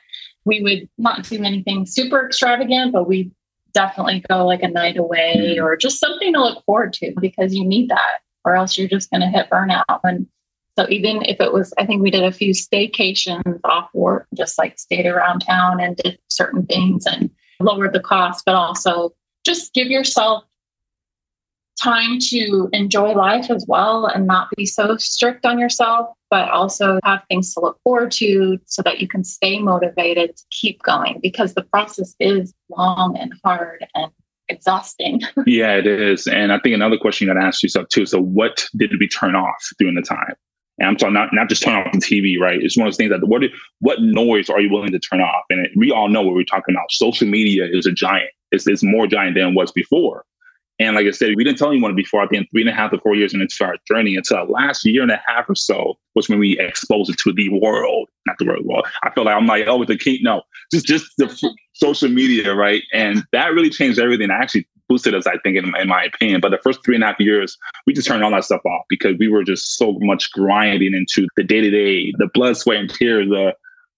we 0.44 0.62
would 0.62 0.88
not 0.98 1.24
do 1.24 1.42
anything 1.42 1.86
super 1.86 2.26
extravagant, 2.26 2.92
but 2.92 3.08
we 3.08 3.30
definitely 3.72 4.24
go 4.28 4.46
like 4.46 4.62
a 4.62 4.68
night 4.68 4.96
away 4.96 5.34
mm-hmm. 5.36 5.64
or 5.64 5.76
just 5.76 6.00
something 6.00 6.32
to 6.32 6.40
look 6.40 6.64
forward 6.64 6.92
to 6.94 7.12
because 7.20 7.54
you 7.54 7.64
need 7.64 7.90
that 7.90 8.18
or 8.46 8.54
else 8.54 8.78
you're 8.78 8.88
just 8.88 9.10
going 9.10 9.20
to 9.20 9.26
hit 9.26 9.50
burnout. 9.50 10.00
And 10.04 10.26
so 10.78 10.86
even 10.88 11.22
if 11.22 11.40
it 11.40 11.52
was, 11.52 11.74
I 11.78 11.84
think 11.84 12.02
we 12.02 12.10
did 12.10 12.22
a 12.22 12.32
few 12.32 12.52
staycations 12.52 13.60
off 13.64 13.90
work, 13.92 14.26
just 14.34 14.56
like 14.56 14.78
stayed 14.78 15.06
around 15.06 15.40
town 15.40 15.80
and 15.80 15.96
did 15.96 16.18
certain 16.28 16.64
things 16.64 17.04
and 17.06 17.28
lowered 17.60 17.92
the 17.92 18.00
cost, 18.00 18.44
but 18.46 18.54
also 18.54 19.12
just 19.44 19.74
give 19.74 19.88
yourself 19.88 20.44
time 21.82 22.18
to 22.18 22.68
enjoy 22.72 23.12
life 23.12 23.50
as 23.50 23.64
well 23.68 24.06
and 24.06 24.26
not 24.26 24.48
be 24.56 24.64
so 24.64 24.96
strict 24.96 25.44
on 25.44 25.58
yourself, 25.58 26.08
but 26.30 26.48
also 26.50 26.98
have 27.04 27.22
things 27.28 27.52
to 27.54 27.60
look 27.60 27.78
forward 27.84 28.10
to 28.10 28.58
so 28.66 28.82
that 28.82 29.00
you 29.00 29.08
can 29.08 29.22
stay 29.24 29.58
motivated 29.58 30.36
to 30.36 30.44
keep 30.50 30.82
going 30.82 31.18
because 31.22 31.54
the 31.54 31.62
process 31.62 32.14
is 32.18 32.54
long 32.70 33.16
and 33.18 33.34
hard 33.44 33.86
and 33.94 34.10
exhausting. 34.48 35.20
yeah, 35.46 35.74
it 35.74 35.86
is. 35.86 36.26
And 36.26 36.52
I 36.52 36.58
think 36.58 36.74
another 36.74 36.98
question 36.98 37.26
you 37.26 37.34
got 37.34 37.40
to 37.40 37.46
ask 37.46 37.62
yourself 37.62 37.88
too. 37.88 38.06
So, 38.06 38.20
what 38.20 38.66
did 38.76 38.92
we 38.98 39.08
turn 39.08 39.34
off 39.34 39.68
during 39.78 39.94
the 39.94 40.02
time? 40.02 40.34
And 40.78 40.88
I'm 40.88 40.96
talking 40.96 41.14
not, 41.14 41.30
not 41.32 41.48
just 41.48 41.62
turn 41.62 41.74
off 41.74 41.92
the 41.92 41.98
TV, 41.98 42.38
right? 42.38 42.62
It's 42.62 42.76
one 42.76 42.86
of 42.86 42.92
those 42.92 42.98
things 42.98 43.10
that 43.10 43.26
what 43.26 43.42
what 43.80 44.02
noise 44.02 44.50
are 44.50 44.60
you 44.60 44.70
willing 44.70 44.92
to 44.92 44.98
turn 44.98 45.20
off? 45.20 45.44
And 45.48 45.64
it, 45.64 45.72
we 45.76 45.90
all 45.90 46.08
know 46.08 46.22
what 46.22 46.34
we're 46.34 46.44
talking 46.44 46.74
about. 46.74 46.92
Social 46.92 47.26
media 47.26 47.66
is 47.70 47.86
a 47.86 47.92
giant. 47.92 48.30
It's, 48.52 48.66
it's 48.66 48.82
more 48.82 49.06
giant 49.06 49.34
than 49.36 49.48
it 49.48 49.54
was 49.54 49.72
before. 49.72 50.24
And 50.78 50.94
like 50.94 51.06
I 51.06 51.10
said, 51.10 51.32
we 51.36 51.44
didn't 51.44 51.58
tell 51.58 51.70
anyone 51.70 51.94
before 51.94 52.22
at 52.22 52.28
the 52.28 52.36
end 52.36 52.46
three 52.50 52.60
and 52.60 52.70
a 52.70 52.74
half 52.74 52.90
to 52.90 52.98
four 52.98 53.14
years 53.14 53.32
into 53.32 53.46
our 53.62 53.76
journey 53.88 54.16
until 54.16 54.44
last 54.46 54.84
year 54.84 55.02
and 55.02 55.10
a 55.10 55.22
half 55.26 55.48
or 55.48 55.54
so 55.54 55.94
was 56.14 56.28
when 56.28 56.38
we 56.38 56.58
exposed 56.58 57.10
it 57.10 57.18
to 57.18 57.32
the 57.32 57.48
world, 57.48 58.08
not 58.26 58.36
the 58.38 58.44
world. 58.44 58.62
Well, 58.64 58.82
I 59.02 59.10
feel 59.10 59.24
like 59.24 59.34
I'm 59.34 59.46
like, 59.46 59.66
oh, 59.66 59.78
with 59.78 59.88
the 59.88 59.96
king. 59.96 60.18
No, 60.22 60.42
just 60.70 60.86
just 60.86 61.06
the 61.16 61.26
f- 61.26 61.52
social 61.72 62.10
media, 62.10 62.54
right? 62.54 62.82
And 62.92 63.24
that 63.32 63.54
really 63.54 63.70
changed 63.70 63.98
everything. 63.98 64.30
I 64.30 64.36
actually 64.36 64.68
boosted 64.88 65.14
us, 65.14 65.26
I 65.26 65.38
think, 65.38 65.56
in, 65.56 65.74
in, 65.76 65.88
my 65.88 66.04
opinion. 66.04 66.40
But 66.40 66.50
the 66.50 66.58
first 66.62 66.80
three 66.84 66.94
and 66.94 67.02
a 67.02 67.08
half 67.08 67.20
years, 67.20 67.56
we 67.86 67.92
just 67.92 68.06
turned 68.06 68.22
all 68.22 68.30
that 68.30 68.44
stuff 68.44 68.64
off 68.64 68.84
because 68.88 69.16
we 69.18 69.28
were 69.28 69.44
just 69.44 69.76
so 69.76 69.96
much 70.00 70.30
grinding 70.32 70.94
into 70.94 71.26
the 71.36 71.42
day 71.42 71.60
to 71.60 71.70
day, 71.70 72.12
the 72.18 72.28
blood, 72.32 72.56
sweat, 72.56 72.78
and 72.78 72.90
tears, 72.92 73.28
the 73.28 73.54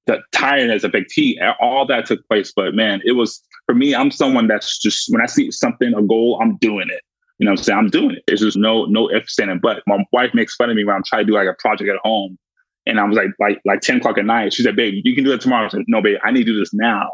the 0.06 0.23
tiredness 0.32 0.85
of 0.85 0.92
fatigue, 0.92 1.37
all 1.61 1.87
that 1.87 2.06
took 2.06 2.26
place. 2.28 2.50
But 2.54 2.75
man, 2.75 3.02
it 3.04 3.12
was 3.12 3.42
for 3.69 3.75
me. 3.75 3.95
I'm 3.95 4.11
someone 4.11 4.49
that's 4.49 4.79
just 4.79 5.13
when 5.13 5.23
I 5.23 5.27
see 5.27 5.51
something, 5.51 5.93
a 5.95 6.03
goal, 6.03 6.39
I'm 6.43 6.57
doing 6.57 6.89
it. 6.91 7.03
You 7.39 7.45
know, 7.45 7.53
I'm 7.53 7.57
saying 7.57 7.79
I'm 7.79 7.91
doing 7.91 8.17
it. 8.17 8.25
It's 8.27 8.41
just 8.41 8.57
no 8.57 8.87
no 8.87 9.09
if 9.09 9.29
saying 9.29 9.61
but. 9.63 9.83
My 9.87 10.05
wife 10.13 10.33
makes 10.35 10.57
fun 10.57 10.71
of 10.71 10.77
me 10.77 10.85
when 10.85 10.97
I'm 10.97 11.05
trying 11.05 11.27
to 11.27 11.31
do 11.31 11.35
like 11.35 11.47
a 11.47 11.55
project 11.59 11.89
at 11.89 11.99
home, 12.03 12.39
and 12.87 12.99
I 12.99 13.05
was 13.05 13.17
like 13.17 13.29
like 13.39 13.61
like 13.65 13.81
ten 13.81 13.99
o'clock 13.99 14.19
at 14.19 14.25
night. 14.25 14.55
She 14.55 14.63
said, 14.63 14.75
"Babe, 14.75 15.03
you 15.05 15.15
can 15.15 15.23
do 15.23 15.33
it 15.33 15.41
tomorrow." 15.41 15.69
Said, 15.69 15.85
"No, 15.87 16.03
babe, 16.03 16.19
I 16.25 16.33
need 16.33 16.45
to 16.47 16.53
do 16.53 16.59
this 16.59 16.73
now." 16.73 17.11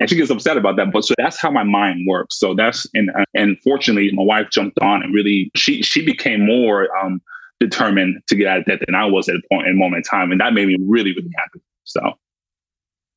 and 0.00 0.08
she 0.08 0.16
gets 0.16 0.30
upset 0.30 0.56
about 0.56 0.76
that. 0.76 0.90
But 0.92 1.04
so 1.04 1.14
that's 1.18 1.38
how 1.38 1.50
my 1.50 1.62
mind 1.62 2.06
works. 2.08 2.38
So 2.38 2.54
that's 2.54 2.86
and 2.94 3.10
and 3.34 3.56
fortunately, 3.62 4.10
my 4.12 4.22
wife 4.22 4.48
jumped 4.50 4.78
on 4.80 5.02
and 5.02 5.14
really 5.14 5.50
she 5.54 5.82
she 5.82 6.04
became 6.04 6.44
more 6.44 6.88
um, 6.98 7.20
determined 7.60 8.20
to 8.26 8.34
get 8.34 8.48
out 8.48 8.58
of 8.60 8.64
debt 8.64 8.80
than 8.84 8.94
I 8.94 9.04
was 9.04 9.28
at 9.28 9.36
a 9.36 9.42
point 9.52 9.68
in 9.68 9.78
moment 9.78 10.06
in 10.06 10.18
time, 10.18 10.32
and 10.32 10.40
that 10.40 10.54
made 10.54 10.66
me 10.66 10.78
really 10.80 11.12
really 11.14 11.30
happy. 11.36 11.60
So 11.84 12.18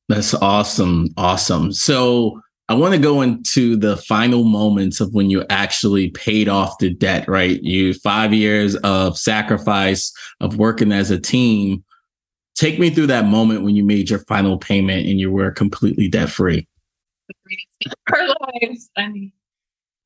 that's 0.08 0.34
awesome, 0.34 1.08
awesome. 1.16 1.72
So 1.72 2.40
I 2.68 2.74
want 2.74 2.94
to 2.94 3.00
go 3.00 3.20
into 3.20 3.76
the 3.76 3.98
final 3.98 4.44
moments 4.44 5.00
of 5.00 5.12
when 5.12 5.28
you 5.28 5.44
actually 5.50 6.10
paid 6.10 6.48
off 6.48 6.78
the 6.78 6.94
debt. 6.94 7.28
Right, 7.28 7.62
you 7.62 7.94
five 7.94 8.32
years 8.32 8.76
of 8.76 9.18
sacrifice 9.18 10.12
of 10.40 10.56
working 10.56 10.92
as 10.92 11.10
a 11.10 11.20
team. 11.20 11.84
Take 12.54 12.78
me 12.78 12.88
through 12.88 13.08
that 13.08 13.26
moment 13.26 13.64
when 13.64 13.74
you 13.74 13.84
made 13.84 14.08
your 14.08 14.20
final 14.20 14.58
payment 14.58 15.06
and 15.08 15.18
you 15.18 15.30
were 15.30 15.50
completely 15.50 16.08
debt 16.08 16.30
free 16.30 16.68
our 18.12 18.28
lives. 18.28 18.90
I 18.96 19.08
mean, 19.08 19.32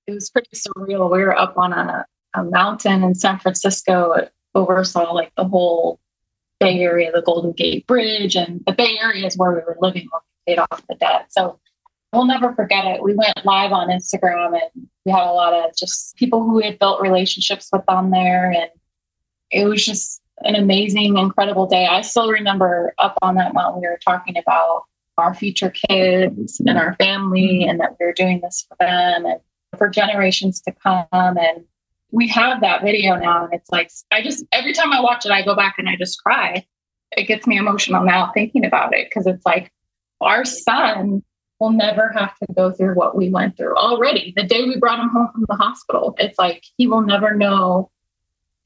it 0.07 0.12
was 0.12 0.31
pretty 0.31 0.51
surreal. 0.55 1.11
We 1.11 1.23
were 1.23 1.37
up 1.37 1.57
on 1.57 1.73
a, 1.73 2.07
a 2.35 2.44
mountain 2.44 3.03
in 3.03 3.14
San 3.14 3.38
Francisco, 3.38 4.12
It 4.12 4.33
oversaw 4.55 5.12
like 5.12 5.33
the 5.37 5.44
whole 5.44 6.01
Bay 6.61 6.81
Area, 6.81 7.12
the 7.12 7.23
Golden 7.23 7.53
Gate 7.53 7.87
Bridge, 7.87 8.37
and 8.37 8.62
the 8.66 8.73
Bay 8.73 8.99
Area 9.01 9.27
is 9.27 9.37
where 9.37 9.53
we 9.53 9.59
were 9.59 9.77
living 9.81 10.09
when 10.11 10.21
we 10.47 10.53
paid 10.53 10.59
off 10.59 10.83
the 10.88 10.94
debt. 10.97 11.27
So 11.31 11.59
we'll 12.12 12.27
never 12.27 12.55
forget 12.55 12.85
it. 12.87 13.03
We 13.03 13.14
went 13.14 13.44
live 13.44 13.73
on 13.73 13.88
Instagram 13.88 14.61
and 14.61 14.88
we 15.05 15.12
had 15.12 15.27
a 15.27 15.33
lot 15.33 15.53
of 15.53 15.77
just 15.77 16.16
people 16.16 16.42
who 16.42 16.55
we 16.55 16.64
had 16.64 16.79
built 16.79 17.01
relationships 17.01 17.68
with 17.73 17.83
on 17.88 18.11
there. 18.11 18.51
And 18.51 18.71
it 19.51 19.66
was 19.66 19.85
just 19.85 20.23
an 20.42 20.55
amazing, 20.55 21.16
incredible 21.18 21.66
day. 21.66 21.87
I 21.87 22.01
still 22.03 22.31
remember 22.31 22.94
up 22.99 23.18
on 23.23 23.35
that 23.37 23.55
mountain, 23.55 23.83
we 23.83 23.88
were 23.88 23.99
talking 24.03 24.37
about 24.37 24.85
our 25.18 25.35
future 25.35 25.71
kids 25.71 26.61
and 26.61 26.79
our 26.79 26.94
family 26.94 27.64
and 27.64 27.81
that 27.81 27.97
we're 27.99 28.12
doing 28.12 28.40
this 28.40 28.64
for 28.68 28.77
them 28.79 29.27
and 29.27 29.40
for 29.77 29.88
generations 29.88 30.61
to 30.61 30.73
come 30.73 31.07
and 31.12 31.64
we 32.11 32.27
have 32.27 32.61
that 32.62 32.83
video 32.83 33.16
now 33.16 33.44
and 33.44 33.53
it's 33.53 33.71
like 33.71 33.90
i 34.11 34.23
just 34.23 34.44
every 34.53 34.73
time 34.73 34.92
i 34.92 35.01
watch 35.01 35.27
it 35.27 35.33
i 35.33 35.44
go 35.44 35.55
back 35.55 35.75
and 35.77 35.88
i 35.88 35.97
just 35.97 36.23
cry 36.23 36.64
it 37.12 37.25
gets 37.25 37.47
me 37.47 37.59
emotional 37.59 38.03
now 38.03 38.31
thinking 38.33 38.64
about 38.64 38.94
it 38.94 39.09
because 39.09 39.27
it's 39.27 39.44
like 39.44 39.71
our 40.21 40.44
son 40.44 41.23
will 41.61 41.73
never 41.73 42.11
have 42.11 42.37
to 42.38 42.47
go 42.55 42.71
through 42.71 42.94
what 42.94 43.16
we 43.16 43.31
went 43.31 43.57
through 43.57 43.75
already 43.77 44.33
the 44.37 44.44
day 44.44 44.64
we 44.64 44.79
brought 44.79 45.01
him 45.01 45.09
home 45.09 45.29
from 45.33 45.44
the 45.49 45.57
hospital 45.57 46.14
it's 46.18 46.38
like 46.38 46.64
he 46.77 46.87
will 46.87 47.03
never 47.03 47.35
know 47.35 47.90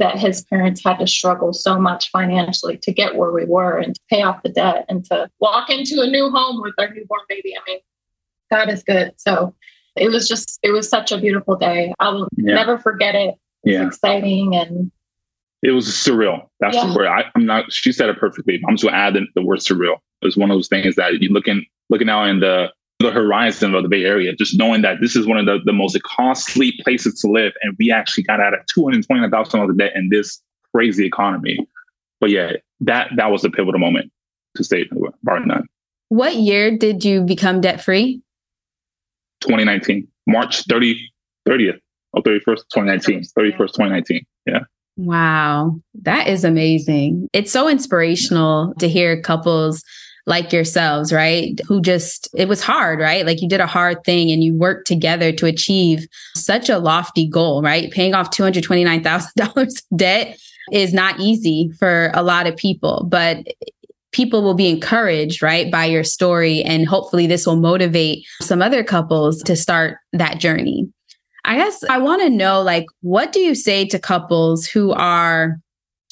that 0.02 0.18
his 0.18 0.42
parents 0.44 0.82
had 0.84 0.98
to 0.98 1.06
struggle 1.06 1.52
so 1.52 1.78
much 1.78 2.10
financially 2.10 2.76
to 2.76 2.92
get 2.92 3.14
where 3.14 3.30
we 3.30 3.44
were 3.44 3.78
and 3.78 3.94
to 3.94 4.00
pay 4.10 4.22
off 4.22 4.42
the 4.42 4.48
debt 4.48 4.84
and 4.88 5.04
to 5.04 5.28
walk 5.38 5.70
into 5.70 6.00
a 6.00 6.06
new 6.08 6.28
home 6.28 6.60
with 6.60 6.74
our 6.78 6.88
newborn 6.92 7.20
baby. 7.28 7.54
I 7.56 7.60
mean, 7.70 7.78
God 8.50 8.68
is 8.68 8.82
good. 8.82 9.12
So 9.16 9.54
it 9.94 10.10
was 10.10 10.26
just, 10.26 10.58
it 10.62 10.70
was 10.70 10.88
such 10.88 11.12
a 11.12 11.18
beautiful 11.18 11.56
day. 11.56 11.94
I 12.00 12.08
will 12.08 12.28
yeah. 12.36 12.54
never 12.54 12.78
forget 12.78 13.14
it. 13.14 13.34
It 13.64 13.72
yeah. 13.74 13.86
exciting 13.86 14.56
and 14.56 14.90
it 15.62 15.70
was 15.70 15.86
surreal. 15.86 16.48
That's 16.58 16.74
yeah. 16.74 16.88
the 16.88 16.96
word. 16.96 17.06
I, 17.06 17.24
am 17.36 17.46
not. 17.46 17.72
She 17.72 17.92
said 17.92 18.08
it 18.08 18.18
perfectly. 18.18 18.60
I'm 18.66 18.74
just 18.74 18.82
gonna 18.82 18.96
add 18.96 19.14
the, 19.14 19.26
the 19.36 19.42
word 19.42 19.60
surreal. 19.60 19.98
It 20.20 20.26
was 20.26 20.36
one 20.36 20.50
of 20.50 20.56
those 20.56 20.66
things 20.66 20.96
that 20.96 21.12
you 21.20 21.28
looking 21.28 21.64
looking 21.88 22.08
out 22.08 22.24
in 22.24 22.40
the 22.40 22.72
the 23.02 23.10
horizon 23.10 23.74
of 23.74 23.82
the 23.82 23.88
Bay 23.88 24.04
Area, 24.04 24.34
just 24.34 24.56
knowing 24.58 24.82
that 24.82 24.98
this 25.00 25.16
is 25.16 25.26
one 25.26 25.38
of 25.38 25.46
the, 25.46 25.58
the 25.64 25.72
most 25.72 26.00
costly 26.02 26.72
places 26.84 27.20
to 27.20 27.28
live. 27.28 27.52
And 27.62 27.76
we 27.78 27.90
actually 27.90 28.24
got 28.24 28.40
out 28.40 28.54
of 28.54 28.60
$229,000 28.76 29.70
of 29.70 29.78
debt 29.78 29.92
in 29.94 30.08
this 30.10 30.40
crazy 30.74 31.06
economy. 31.06 31.66
But 32.20 32.30
yeah, 32.30 32.52
that 32.80 33.10
that 33.16 33.30
was 33.30 33.42
the 33.42 33.50
pivotal 33.50 33.80
moment 33.80 34.10
to 34.56 34.64
state 34.64 34.88
bar 35.22 35.44
none. 35.44 35.66
What 36.08 36.36
year 36.36 36.76
did 36.76 37.04
you 37.04 37.22
become 37.22 37.60
debt 37.60 37.82
free? 37.82 38.22
2019, 39.40 40.06
March 40.26 40.64
30, 40.66 41.00
30th 41.48 41.80
or 42.12 42.22
31st, 42.22 42.44
2019, 42.72 43.22
31st, 43.36 43.56
2019. 43.56 44.26
Yeah. 44.46 44.60
Wow, 44.96 45.80
that 46.02 46.28
is 46.28 46.44
amazing. 46.44 47.28
It's 47.32 47.50
so 47.50 47.66
inspirational 47.68 48.74
to 48.78 48.88
hear 48.88 49.20
couples 49.20 49.82
like 50.26 50.52
yourselves, 50.52 51.12
right? 51.12 51.60
Who 51.66 51.80
just, 51.80 52.28
it 52.34 52.48
was 52.48 52.62
hard, 52.62 53.00
right? 53.00 53.26
Like 53.26 53.42
you 53.42 53.48
did 53.48 53.60
a 53.60 53.66
hard 53.66 54.04
thing 54.04 54.30
and 54.30 54.42
you 54.42 54.54
worked 54.54 54.86
together 54.86 55.32
to 55.32 55.46
achieve 55.46 56.06
such 56.36 56.68
a 56.68 56.78
lofty 56.78 57.28
goal, 57.28 57.62
right? 57.62 57.90
Paying 57.90 58.14
off 58.14 58.30
$229,000 58.30 59.82
debt 59.96 60.38
is 60.70 60.94
not 60.94 61.18
easy 61.18 61.70
for 61.78 62.12
a 62.14 62.22
lot 62.22 62.46
of 62.46 62.56
people, 62.56 63.04
but 63.08 63.46
people 64.12 64.42
will 64.42 64.54
be 64.54 64.68
encouraged, 64.68 65.42
right, 65.42 65.70
by 65.72 65.86
your 65.86 66.04
story. 66.04 66.62
And 66.62 66.86
hopefully 66.86 67.26
this 67.26 67.46
will 67.46 67.56
motivate 67.56 68.24
some 68.40 68.62
other 68.62 68.84
couples 68.84 69.42
to 69.42 69.56
start 69.56 69.98
that 70.12 70.38
journey. 70.38 70.88
I 71.44 71.56
guess 71.56 71.82
I 71.90 71.98
want 71.98 72.22
to 72.22 72.30
know, 72.30 72.62
like, 72.62 72.86
what 73.00 73.32
do 73.32 73.40
you 73.40 73.56
say 73.56 73.84
to 73.86 73.98
couples 73.98 74.66
who 74.66 74.92
are 74.92 75.58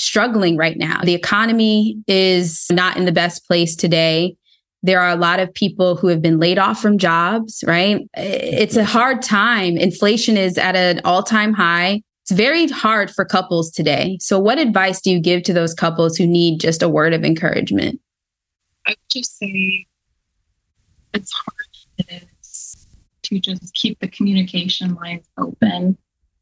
struggling 0.01 0.57
right 0.57 0.79
now. 0.79 1.03
The 1.05 1.15
economy 1.15 1.95
is 2.07 2.67
not 2.73 2.97
in 2.97 3.05
the 3.05 3.13
best 3.13 3.47
place 3.47 3.77
today. 3.77 4.35
There 4.83 4.99
are 4.99 5.11
a 5.11 5.17
lot 5.17 5.41
of 5.41 5.53
people 5.53 5.95
who 5.95 6.07
have 6.07 6.23
been 6.23 6.41
laid 6.41 6.59
off 6.59 6.81
from 6.81 6.97
jobs, 6.97 7.63
right? 7.67 8.01
It's 8.15 8.77
a 8.77 8.85
hard 8.85 9.21
time. 9.21 9.77
Inflation 9.77 10.39
is 10.39 10.57
at 10.57 10.75
an 10.75 11.03
all 11.05 11.23
time 11.23 11.53
high. 11.53 12.01
It's 12.23 12.31
very 12.31 12.67
hard 12.69 13.11
for 13.11 13.27
couples 13.27 13.71
today. 13.71 14.17
So, 14.23 14.39
what 14.39 14.59
advice 14.59 15.03
do 15.03 15.11
you 15.11 15.21
give 15.21 15.43
to 15.43 15.53
those 15.53 15.75
couples 15.75 16.17
who 16.17 16.27
need 16.27 16.61
just 16.61 16.83
a 16.83 16.89
word 16.89 17.13
of 17.13 17.23
encouragement? 17.23 18.01
I 18.87 18.93
would 18.93 18.99
just 19.11 19.37
say 19.37 19.85
it's 21.13 21.33
hard 21.33 22.09
it 22.09 22.25
is 22.41 22.87
to 23.25 23.39
just 23.39 23.75
keep 23.75 23.99
the 24.01 24.09
communication 24.09 24.95
lines 24.95 25.29
open, 25.37 25.99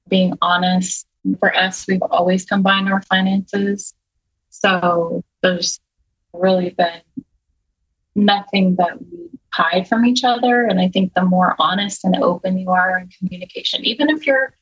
being 0.06 0.34
honest, 0.40 1.07
For 1.36 1.54
us, 1.56 1.86
we've 1.86 2.02
always 2.02 2.44
combined 2.44 2.88
our 2.88 3.02
finances. 3.02 3.94
So 4.50 5.24
there's 5.42 5.80
really 6.32 6.70
been 6.70 7.00
nothing 8.14 8.76
that 8.76 9.00
we 9.00 9.30
hide 9.52 9.88
from 9.88 10.04
each 10.04 10.24
other. 10.24 10.64
And 10.64 10.80
I 10.80 10.88
think 10.88 11.14
the 11.14 11.24
more 11.24 11.54
honest 11.58 12.04
and 12.04 12.16
open 12.16 12.58
you 12.58 12.70
are 12.70 12.98
in 12.98 13.08
communication, 13.08 13.84
even 13.84 14.10
if 14.10 14.26
you're 14.26 14.54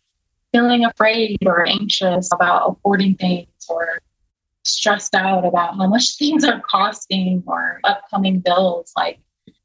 feeling 0.52 0.84
afraid 0.84 1.38
or 1.44 1.66
anxious 1.66 2.28
about 2.32 2.70
affording 2.70 3.14
things 3.16 3.48
or 3.68 4.00
stressed 4.64 5.14
out 5.14 5.44
about 5.44 5.76
how 5.76 5.88
much 5.88 6.16
things 6.18 6.44
are 6.44 6.60
costing 6.60 7.42
or 7.46 7.80
upcoming 7.84 8.40
bills, 8.40 8.92
like 8.96 9.18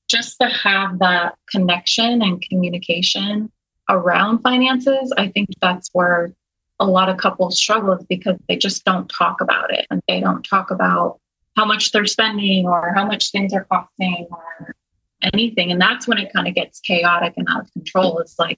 just 0.09 0.37
to 0.41 0.47
have 0.47 0.99
that 0.99 1.35
connection 1.49 2.21
and 2.21 2.41
communication 2.41 3.49
around 3.89 4.39
finances, 4.39 5.13
I 5.17 5.29
think 5.29 5.49
that's 5.61 5.89
where 5.93 6.33
a 6.81 6.85
lot 6.85 7.09
of 7.09 7.17
couples 7.17 7.57
struggle 7.57 7.97
because 8.09 8.37
they 8.49 8.57
just 8.57 8.83
don't 8.83 9.07
talk 9.07 9.39
about 9.39 9.71
it 9.71 9.85
and 9.89 10.01
they 10.07 10.19
don't 10.19 10.43
talk 10.43 10.71
about 10.71 11.19
how 11.55 11.63
much 11.63 11.91
they're 11.91 12.05
spending 12.05 12.65
or 12.65 12.91
how 12.95 13.05
much 13.05 13.31
things 13.31 13.53
are 13.53 13.65
costing 13.71 14.27
or 14.31 14.75
anything. 15.21 15.71
And 15.71 15.79
that's 15.79 16.07
when 16.07 16.17
it 16.17 16.33
kind 16.33 16.47
of 16.47 16.55
gets 16.55 16.79
chaotic 16.79 17.33
and 17.37 17.47
out 17.49 17.61
of 17.61 17.73
control. 17.73 18.17
It's 18.17 18.39
like 18.39 18.57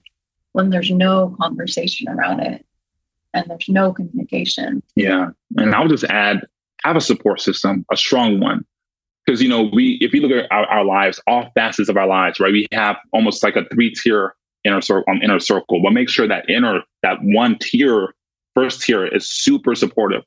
when 0.52 0.70
there's 0.70 0.90
no 0.90 1.36
conversation 1.38 2.08
around 2.08 2.40
it 2.40 2.64
and 3.34 3.44
there's 3.46 3.68
no 3.68 3.92
communication. 3.92 4.82
Yeah. 4.96 5.28
And 5.58 5.74
I'll 5.74 5.88
just 5.88 6.04
add 6.04 6.46
have 6.82 6.96
a 6.96 7.00
support 7.00 7.40
system, 7.40 7.84
a 7.92 7.96
strong 7.96 8.40
one. 8.40 8.64
Because, 9.26 9.42
you 9.42 9.48
know, 9.48 9.62
we, 9.62 9.98
if 10.00 10.12
you 10.12 10.20
look 10.20 10.32
at 10.32 10.50
our, 10.50 10.66
our, 10.66 10.84
lives, 10.84 11.20
all 11.26 11.50
facets 11.54 11.88
of 11.88 11.96
our 11.96 12.06
lives, 12.06 12.40
right, 12.40 12.52
we 12.52 12.66
have 12.72 12.96
almost 13.12 13.42
like 13.42 13.56
a 13.56 13.64
three 13.72 13.90
tier 13.90 14.34
inner 14.64 14.80
circle, 14.80 15.04
um, 15.12 15.20
inner 15.22 15.38
circle, 15.38 15.82
but 15.82 15.92
make 15.92 16.08
sure 16.08 16.26
that 16.26 16.48
inner, 16.48 16.82
that 17.02 17.18
one 17.22 17.58
tier, 17.60 18.14
first 18.54 18.82
tier 18.82 19.06
is 19.06 19.28
super 19.28 19.74
supportive 19.74 20.22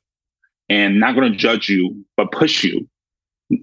and 0.68 1.00
not 1.00 1.14
going 1.14 1.30
to 1.30 1.36
judge 1.36 1.68
you, 1.68 2.04
but 2.16 2.30
push 2.32 2.62
you, 2.62 2.88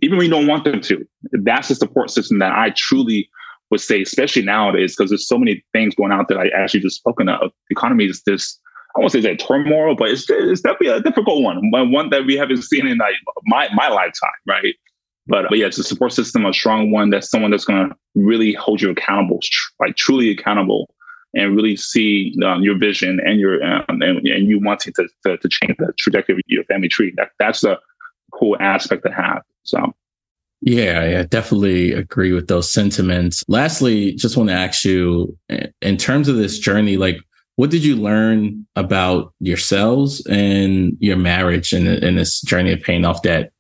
even 0.01 0.17
when 0.17 0.25
you 0.25 0.31
don't 0.31 0.47
want 0.47 0.63
them 0.63 0.81
to. 0.81 1.05
That's 1.31 1.69
the 1.69 1.75
support 1.75 2.09
system 2.09 2.39
that 2.39 2.51
I 2.51 2.71
truly 2.75 3.29
would 3.71 3.81
say, 3.81 4.01
especially 4.01 4.43
nowadays, 4.43 4.95
because 4.95 5.09
there's 5.11 5.27
so 5.27 5.38
many 5.38 5.63
things 5.73 5.95
going 5.95 6.11
out 6.11 6.27
that 6.27 6.38
I 6.38 6.49
actually 6.49 6.81
just 6.81 6.97
spoken 6.97 7.29
of. 7.29 7.51
The 7.69 7.73
economy 7.73 8.05
is 8.05 8.21
this, 8.25 8.59
I 8.95 8.99
won't 8.99 9.11
say 9.11 9.19
a 9.19 9.35
turmoil, 9.35 9.95
but 9.95 10.09
it's, 10.09 10.25
it's 10.29 10.61
definitely 10.61 10.89
a 10.89 11.01
difficult 11.01 11.41
one, 11.41 11.71
one 11.71 12.09
that 12.09 12.25
we 12.25 12.35
haven't 12.35 12.63
seen 12.63 12.88
in 12.88 12.97
like 12.97 13.15
my, 13.45 13.69
my 13.73 13.88
lifetime, 13.88 14.29
right? 14.47 14.75
But, 15.27 15.45
but 15.49 15.57
yeah, 15.57 15.65
it's 15.65 15.77
a 15.77 15.83
support 15.83 16.13
system, 16.13 16.45
a 16.45 16.53
strong 16.53 16.91
one 16.91 17.09
that's 17.09 17.29
someone 17.29 17.51
that's 17.51 17.65
going 17.65 17.89
to 17.89 17.95
really 18.13 18.53
hold 18.53 18.81
you 18.81 18.91
accountable, 18.91 19.39
like 19.79 19.95
truly 19.95 20.29
accountable 20.29 20.93
and 21.33 21.55
really 21.55 21.75
see 21.75 22.35
um, 22.45 22.61
your 22.61 22.77
vision 22.77 23.19
and 23.25 23.39
your 23.39 23.63
um, 23.63 23.83
and, 23.89 24.25
and, 24.25 24.47
you 24.47 24.59
wanting 24.63 24.93
to, 24.93 25.07
to, 25.25 25.38
to 25.38 25.49
change 25.49 25.75
the 25.79 25.91
trajectory 25.97 26.35
of 26.35 26.41
your 26.47 26.63
family 26.65 26.88
tree. 26.88 27.13
That 27.17 27.29
that's 27.39 27.63
a 27.63 27.79
cool 28.33 28.55
aspect 28.59 29.03
to 29.05 29.11
have. 29.11 29.41
So. 29.63 29.93
Yeah, 30.61 31.19
I 31.19 31.23
definitely 31.23 31.91
agree 31.91 32.31
with 32.31 32.47
those 32.47 32.71
sentiments. 32.71 33.43
Lastly, 33.47 34.13
just 34.13 34.38
want 34.38 34.49
to 34.49 34.55
ask 34.55 34.83
you 34.85 35.38
in 35.81 35.97
terms 35.97 36.27
of 36.27 36.38
this 36.38 36.57
journey, 36.57 36.97
like 36.97 37.17
what 37.55 37.69
did 37.69 37.83
you 37.83 37.95
learn 37.95 38.65
about 38.75 39.33
yourselves 39.39 40.25
and 40.27 40.97
your 40.99 41.17
marriage 41.17 41.71
and 41.71 41.88
in 41.88 42.15
this 42.15 42.41
journey 42.41 42.73
of 42.73 42.81
paying 42.81 43.05
off 43.05 43.21
debt? 43.21 43.51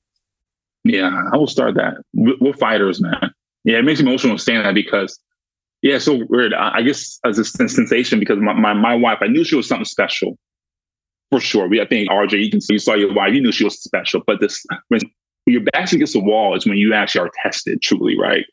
Yeah, 0.85 1.09
I 1.33 1.37
will 1.37 1.47
start 1.47 1.75
that. 1.75 1.95
We're 2.13 2.53
fighters, 2.53 3.01
man. 3.01 3.31
Yeah, 3.65 3.79
it 3.79 3.83
makes 3.85 3.99
me 3.99 4.07
emotional 4.07 4.37
saying 4.37 4.61
that 4.61 4.75
because 4.75 5.19
yeah, 5.81 5.97
so 5.97 6.23
weird. 6.29 6.53
I 6.53 6.83
guess 6.83 7.19
as 7.25 7.39
a 7.39 7.43
sensation 7.43 8.19
because 8.19 8.39
my, 8.39 8.53
my, 8.53 8.73
my 8.73 8.95
wife, 8.95 9.17
I 9.21 9.27
knew 9.27 9.43
she 9.43 9.55
was 9.55 9.67
something 9.67 9.85
special 9.85 10.37
for 11.31 11.39
sure. 11.39 11.67
We, 11.67 11.81
I 11.81 11.85
think 11.87 12.09
RJ, 12.09 12.43
you 12.43 12.51
can 12.51 12.61
see, 12.61 12.73
you 12.73 12.79
saw 12.79 12.93
your 12.93 13.13
wife, 13.13 13.33
you 13.33 13.41
knew 13.41 13.51
she 13.51 13.63
was 13.63 13.81
special. 13.81 14.21
But 14.25 14.39
this, 14.39 14.63
when 14.89 15.01
your 15.47 15.61
back 15.61 15.91
against 15.91 16.13
the 16.13 16.19
wall 16.19 16.55
is 16.55 16.65
when 16.65 16.77
you 16.77 16.93
actually 16.93 17.27
are 17.27 17.31
tested 17.43 17.81
truly, 17.81 18.17
right? 18.19 18.45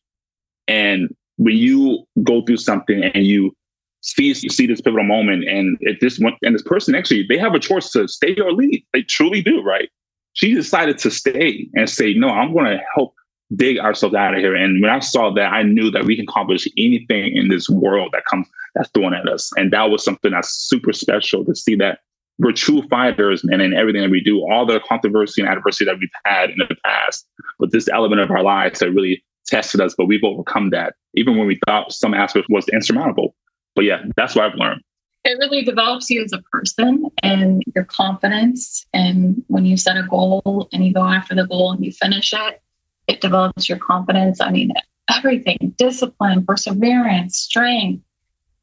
And 0.68 1.14
when 1.36 1.56
you 1.56 2.04
go 2.22 2.42
through 2.44 2.58
something 2.58 3.02
and 3.02 3.26
you 3.26 3.54
see 4.00 4.26
you 4.26 4.48
see 4.50 4.66
this 4.66 4.80
pivotal 4.80 5.04
moment, 5.04 5.44
and 5.48 5.76
if 5.80 6.00
this 6.00 6.18
one 6.18 6.34
and 6.42 6.54
this 6.54 6.62
person 6.62 6.94
actually 6.94 7.26
they 7.28 7.38
have 7.38 7.54
a 7.54 7.58
choice 7.58 7.90
to 7.92 8.08
stay 8.08 8.36
or 8.42 8.52
leave, 8.52 8.82
they 8.92 9.02
truly 9.02 9.42
do, 9.42 9.62
right? 9.62 9.88
She 10.34 10.54
decided 10.54 10.98
to 10.98 11.10
stay 11.10 11.68
and 11.74 11.88
say, 11.88 12.14
"No, 12.14 12.28
I'm 12.28 12.52
going 12.52 12.66
to 12.66 12.80
help 12.94 13.14
dig 13.56 13.78
ourselves 13.78 14.14
out 14.14 14.34
of 14.34 14.40
here. 14.40 14.54
And 14.54 14.80
when 14.80 14.90
I 14.90 15.00
saw 15.00 15.30
that, 15.34 15.52
I 15.52 15.62
knew 15.62 15.90
that 15.90 16.04
we 16.04 16.16
can 16.16 16.24
accomplish 16.28 16.66
anything 16.78 17.36
in 17.36 17.48
this 17.48 17.68
world 17.68 18.10
that 18.12 18.24
comes 18.24 18.46
that's 18.74 18.88
thrown 18.90 19.14
at 19.14 19.28
us. 19.28 19.50
And 19.56 19.72
that 19.72 19.90
was 19.90 20.02
something 20.02 20.30
that's 20.30 20.50
super 20.50 20.92
special 20.92 21.44
to 21.44 21.54
see 21.54 21.74
that 21.76 21.98
we're 22.38 22.52
true 22.52 22.82
fighters, 22.88 23.44
and 23.44 23.60
in 23.60 23.74
everything 23.74 24.02
that 24.02 24.10
we 24.10 24.22
do, 24.22 24.40
all 24.50 24.64
the 24.64 24.80
controversy 24.80 25.42
and 25.42 25.50
adversity 25.50 25.84
that 25.84 25.98
we've 25.98 26.08
had 26.24 26.50
in 26.50 26.56
the 26.58 26.74
past, 26.84 27.28
but 27.58 27.72
this 27.72 27.88
element 27.88 28.22
of 28.22 28.30
our 28.30 28.42
lives 28.42 28.80
that 28.80 28.90
really 28.90 29.22
tested 29.46 29.80
us, 29.80 29.94
but 29.96 30.06
we've 30.06 30.24
overcome 30.24 30.70
that, 30.70 30.94
even 31.14 31.36
when 31.36 31.46
we 31.46 31.60
thought 31.66 31.92
some 31.92 32.14
aspect 32.14 32.46
was 32.48 32.66
insurmountable. 32.70 33.34
But 33.76 33.84
yeah, 33.84 34.02
that's 34.16 34.34
what 34.34 34.46
I've 34.46 34.58
learned. 34.58 34.80
It 35.24 35.38
really 35.38 35.62
develops 35.62 36.10
you 36.10 36.22
as 36.24 36.32
a 36.32 36.42
person 36.50 37.06
and 37.22 37.62
your 37.74 37.84
confidence. 37.84 38.86
And 38.92 39.44
when 39.46 39.64
you 39.64 39.76
set 39.76 39.96
a 39.96 40.02
goal 40.02 40.68
and 40.72 40.84
you 40.84 40.92
go 40.92 41.04
after 41.04 41.34
the 41.34 41.46
goal 41.46 41.72
and 41.72 41.84
you 41.84 41.92
finish 41.92 42.32
it, 42.32 42.60
it 43.06 43.20
develops 43.20 43.68
your 43.68 43.78
confidence. 43.78 44.40
I 44.40 44.50
mean, 44.50 44.72
everything 45.14 45.74
discipline, 45.78 46.44
perseverance, 46.44 47.38
strength. 47.38 48.02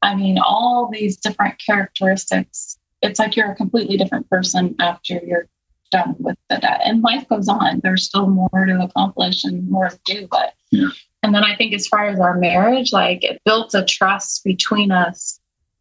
I 0.01 0.15
mean, 0.15 0.37
all 0.37 0.89
these 0.91 1.17
different 1.17 1.55
characteristics. 1.65 2.77
It's 3.01 3.19
like 3.19 3.35
you're 3.35 3.51
a 3.51 3.55
completely 3.55 3.97
different 3.97 4.29
person 4.29 4.75
after 4.79 5.19
you're 5.25 5.47
done 5.91 6.15
with 6.19 6.37
the 6.49 6.57
debt. 6.57 6.81
And 6.83 7.01
life 7.01 7.27
goes 7.27 7.47
on. 7.47 7.79
There's 7.83 8.05
still 8.05 8.27
more 8.27 8.65
to 8.65 8.83
accomplish 8.83 9.43
and 9.43 9.69
more 9.69 9.89
to 9.89 9.99
do. 10.05 10.27
But, 10.29 10.53
yeah. 10.71 10.89
and 11.23 11.33
then 11.33 11.43
I 11.43 11.55
think 11.55 11.73
as 11.73 11.87
far 11.87 12.07
as 12.07 12.19
our 12.19 12.37
marriage, 12.37 12.93
like 12.93 13.23
it 13.23 13.41
built 13.45 13.73
a 13.73 13.83
trust 13.83 14.43
between 14.43 14.91
us 14.91 15.38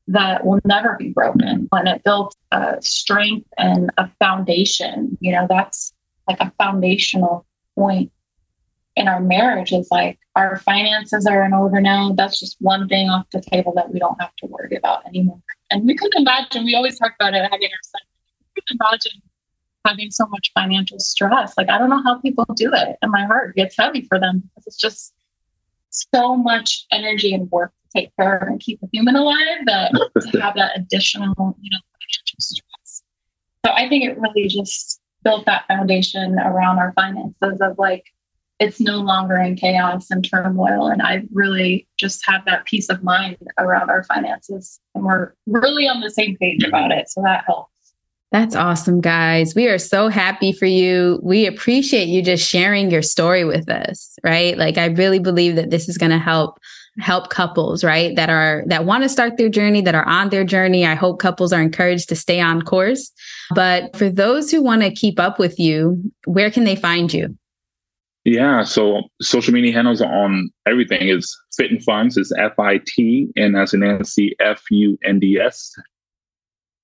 that 0.09 0.44
will 0.44 0.59
never 0.64 0.97
be 0.99 1.11
broken. 1.11 1.68
And 1.71 1.88
it 1.88 2.03
built 2.03 2.35
a 2.51 2.77
strength 2.81 3.47
and 3.59 3.90
a 3.99 4.11
foundation. 4.18 5.16
You 5.21 5.33
know, 5.33 5.47
that's 5.49 5.92
like 6.27 6.40
a 6.40 6.53
foundational 6.59 7.47
point 7.77 8.11
in 8.97 9.07
our 9.07 9.21
marriage 9.21 9.73
is 9.73 9.88
like 9.90 10.18
our 10.35 10.57
finances 10.59 11.27
are 11.27 11.44
in 11.44 11.53
order 11.53 11.81
now. 11.81 12.12
That's 12.16 12.40
just 12.40 12.57
one 12.59 12.88
thing 12.88 13.09
off 13.09 13.27
the 13.33 13.40
table 13.40 13.73
that 13.77 13.92
we 13.92 13.99
don't 13.99 14.21
have 14.21 14.35
to 14.37 14.47
worry 14.47 14.77
about 14.77 15.07
anymore. 15.07 15.40
And 15.71 15.87
we 15.87 15.94
couldn't 15.94 16.21
imagine, 16.21 16.64
we 16.64 16.75
always 16.75 16.99
talk 16.99 17.12
about 17.21 17.35
it 17.35 17.42
having 17.42 17.51
our 17.53 17.83
son. 17.83 18.01
We 18.57 18.62
couldn't 18.62 18.81
imagine 18.81 19.23
having 19.85 20.11
so 20.11 20.27
much 20.27 20.51
financial 20.55 20.99
stress. 20.99 21.55
Like, 21.57 21.68
I 21.68 21.79
don't 21.79 21.90
know 21.90 22.03
how 22.03 22.18
people 22.21 22.47
do 22.57 22.73
it. 22.73 22.97
And 23.03 23.12
my 23.12 23.25
heart 23.27 23.55
gets 23.57 23.77
heavy 23.79 24.03
for 24.03 24.18
them 24.18 24.42
because 24.55 24.66
it's 24.66 24.79
just 24.79 25.14
so 25.90 26.37
much 26.37 26.87
energy 26.90 27.35
and 27.35 27.51
work 27.51 27.73
take 27.94 28.14
care 28.16 28.37
of 28.37 28.48
and 28.48 28.61
keep 28.61 28.81
a 28.83 28.88
human 28.92 29.16
alive 29.16 29.59
that 29.66 29.92
to 30.33 30.40
have 30.40 30.55
that 30.55 30.77
additional, 30.77 31.57
you 31.61 31.70
know, 31.70 31.79
financial 32.01 32.38
stress. 32.38 33.03
So 33.64 33.72
I 33.72 33.88
think 33.88 34.05
it 34.05 34.18
really 34.18 34.48
just 34.48 35.01
built 35.24 35.46
that 35.46 35.66
foundation 35.66 36.38
around 36.38 36.79
our 36.79 36.92
finances 36.92 37.61
of 37.61 37.79
like, 37.79 38.05
it's 38.59 38.81
no 38.81 38.98
longer 38.98 39.37
in 39.37 39.55
chaos 39.55 40.11
and 40.11 40.29
turmoil. 40.29 40.88
And 40.88 41.01
I 41.01 41.22
really 41.33 41.87
just 41.96 42.27
have 42.27 42.44
that 42.46 42.64
peace 42.64 42.88
of 42.88 43.05
mind 43.05 43.37
around 43.57 43.88
our 43.88 44.03
finances. 44.05 44.81
And 44.94 45.05
we're 45.05 45.33
really 45.46 45.87
on 45.87 46.01
the 46.01 46.11
same 46.11 46.37
page 46.38 46.64
about 46.64 46.90
it. 46.90 47.09
So 47.09 47.22
that 47.22 47.44
helps. 47.46 47.72
That's 48.31 48.55
awesome, 48.55 49.01
guys. 49.01 49.55
We 49.55 49.68
are 49.68 49.79
so 49.79 50.09
happy 50.09 50.53
for 50.53 50.66
you. 50.66 51.18
We 51.22 51.46
appreciate 51.46 52.09
you 52.09 52.20
just 52.20 52.46
sharing 52.46 52.90
your 52.90 53.01
story 53.01 53.44
with 53.44 53.70
us, 53.70 54.18
right? 54.22 54.59
Like 54.59 54.77
I 54.77 54.87
really 54.87 55.18
believe 55.18 55.57
that 55.57 55.70
this 55.70 55.88
is 55.88 55.96
going 55.96 56.11
to 56.11 56.18
help 56.18 56.59
help 56.99 57.31
couples, 57.31 57.85
right? 57.85 58.15
That 58.17 58.31
are 58.31 58.65
that 58.67 58.85
want 58.85 59.03
to 59.05 59.09
start 59.09 59.37
their 59.37 59.49
journey, 59.49 59.81
that 59.83 59.95
are 59.95 60.07
on 60.07 60.31
their 60.31 60.45
journey. 60.45 60.87
I 60.87 60.95
hope 60.95 61.21
couples 61.21 61.53
are 61.53 61.63
encouraged 61.63 62.09
to 62.09 62.17
stay 62.17 62.41
on 62.41 62.63
course. 62.63 63.13
But 63.55 63.97
for 63.97 64.11
those 64.11 64.51
who 64.51 64.63
want 64.63 64.83
to 64.83 64.91
keep 64.91 65.19
up 65.21 65.39
with 65.39 65.59
you, 65.59 66.03
where 66.27 66.51
can 66.51 66.65
they 66.65 66.77
find 66.77 67.13
you? 67.13 67.37
Yeah, 68.25 68.63
so 68.65 69.03
social 69.23 69.55
media 69.55 69.73
handles 69.73 70.03
on 70.03 70.51
everything 70.67 71.09
is 71.09 71.35
Fit 71.57 71.71
and 71.71 71.83
Funds 71.83 72.17
is 72.17 72.33
F 72.39 72.59
I 72.59 72.81
T 72.87 73.29
and 73.37 73.57
as 73.57 73.73
in 73.73 73.81
Nancy 73.81 74.37
F 74.41 74.63
U 74.71 74.99
N 75.05 75.19
D 75.19 75.39
S. 75.41 75.73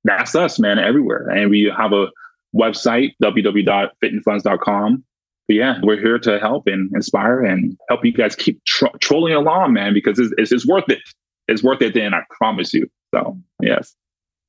That's 0.05 0.35
us, 0.35 0.59
man, 0.59 0.79
everywhere. 0.79 1.29
And 1.29 1.51
we 1.51 1.73
have 1.77 1.93
a 1.93 2.07
website 2.55 3.13
www.fitnfunds.com. 3.23 5.05
But 5.49 5.55
yeah, 5.55 5.79
we're 5.83 6.01
here 6.01 6.19
to 6.21 6.39
help 6.39 6.67
and 6.67 6.91
inspire 6.95 7.43
and 7.43 7.77
help 7.89 8.05
you 8.05 8.13
guys 8.13 8.35
keep 8.35 8.65
tro- 8.65 8.93
trolling 9.01 9.35
along, 9.35 9.75
man, 9.75 9.93
because 9.93 10.19
it's, 10.19 10.33
it's, 10.39 10.53
it's 10.53 10.67
worth 10.67 10.89
it. 10.89 11.01
It's 11.49 11.63
worth 11.63 11.83
it. 11.83 11.95
Then 11.95 12.15
I 12.15 12.23
promise 12.31 12.73
you. 12.73 12.89
So 13.15 13.39
yes. 13.61 13.95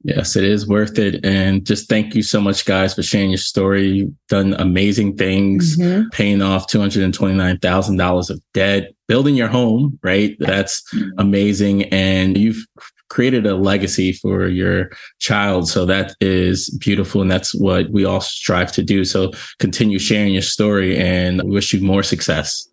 Yes, 0.04 0.36
it 0.36 0.44
is 0.44 0.68
worth 0.68 1.00
it. 1.00 1.26
And 1.26 1.66
just 1.66 1.90
thank 1.90 2.14
you 2.14 2.22
so 2.22 2.40
much, 2.40 2.66
guys, 2.66 2.94
for 2.94 3.02
sharing 3.02 3.32
your 3.32 3.40
story. 3.40 3.88
You've 3.88 4.14
done 4.30 4.54
amazing 4.54 5.18
things, 5.18 5.78
mm-hmm. 5.78 6.10
paying 6.10 6.44
off 6.44 6.68
$229,000 6.68 8.30
of 8.30 8.42
debt, 8.54 8.94
building 9.08 9.34
your 9.34 9.48
home, 9.48 9.98
right? 10.04 10.36
That's 10.40 10.84
amazing. 11.18 11.86
And 11.86 12.38
you've 12.38 12.68
created 13.10 13.46
a 13.46 13.56
legacy 13.56 14.14
for 14.14 14.48
your 14.48 14.90
child. 15.20 15.68
So 15.68 15.86
that 15.86 16.16
is 16.22 16.70
beautiful. 16.80 17.22
And 17.22 17.30
that's 17.30 17.54
what 17.54 17.90
we 17.90 18.06
all 18.06 18.22
strive 18.22 18.72
to 18.74 18.84
do. 18.84 19.06
So 19.06 19.32
continue 19.60 20.00
sharing 20.00 20.34
your 20.34 20.42
story 20.42 20.98
and 20.98 21.42
wish 21.44 21.74
you 21.74 21.82
more 21.82 22.04
success. 22.04 22.68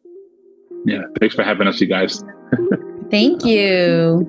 Yeah. 0.84 1.02
Thanks 1.20 1.34
for 1.34 1.44
having 1.44 1.68
us, 1.68 1.80
you 1.80 1.86
guys. 1.86 2.22
Thank 3.10 3.44
you. 3.44 4.26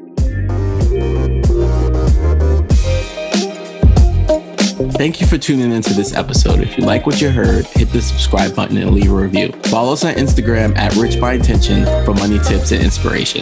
Thank 4.91 5.21
you 5.21 5.27
for 5.27 5.37
tuning 5.37 5.71
into 5.71 5.93
this 5.93 6.13
episode. 6.13 6.59
If 6.59 6.77
you 6.77 6.85
like 6.85 7.05
what 7.05 7.19
you 7.21 7.29
heard, 7.29 7.65
hit 7.65 7.89
the 7.91 8.01
subscribe 8.01 8.55
button 8.55 8.77
and 8.77 8.91
leave 8.91 9.11
a 9.11 9.15
review. 9.15 9.51
Follow 9.63 9.93
us 9.93 10.03
on 10.03 10.13
Instagram 10.15 10.77
at 10.77 10.95
Rich 10.95 11.19
by 11.19 11.33
Intention 11.33 11.85
for 12.05 12.13
money 12.13 12.39
tips 12.39 12.71
and 12.71 12.83
inspiration. 12.83 13.41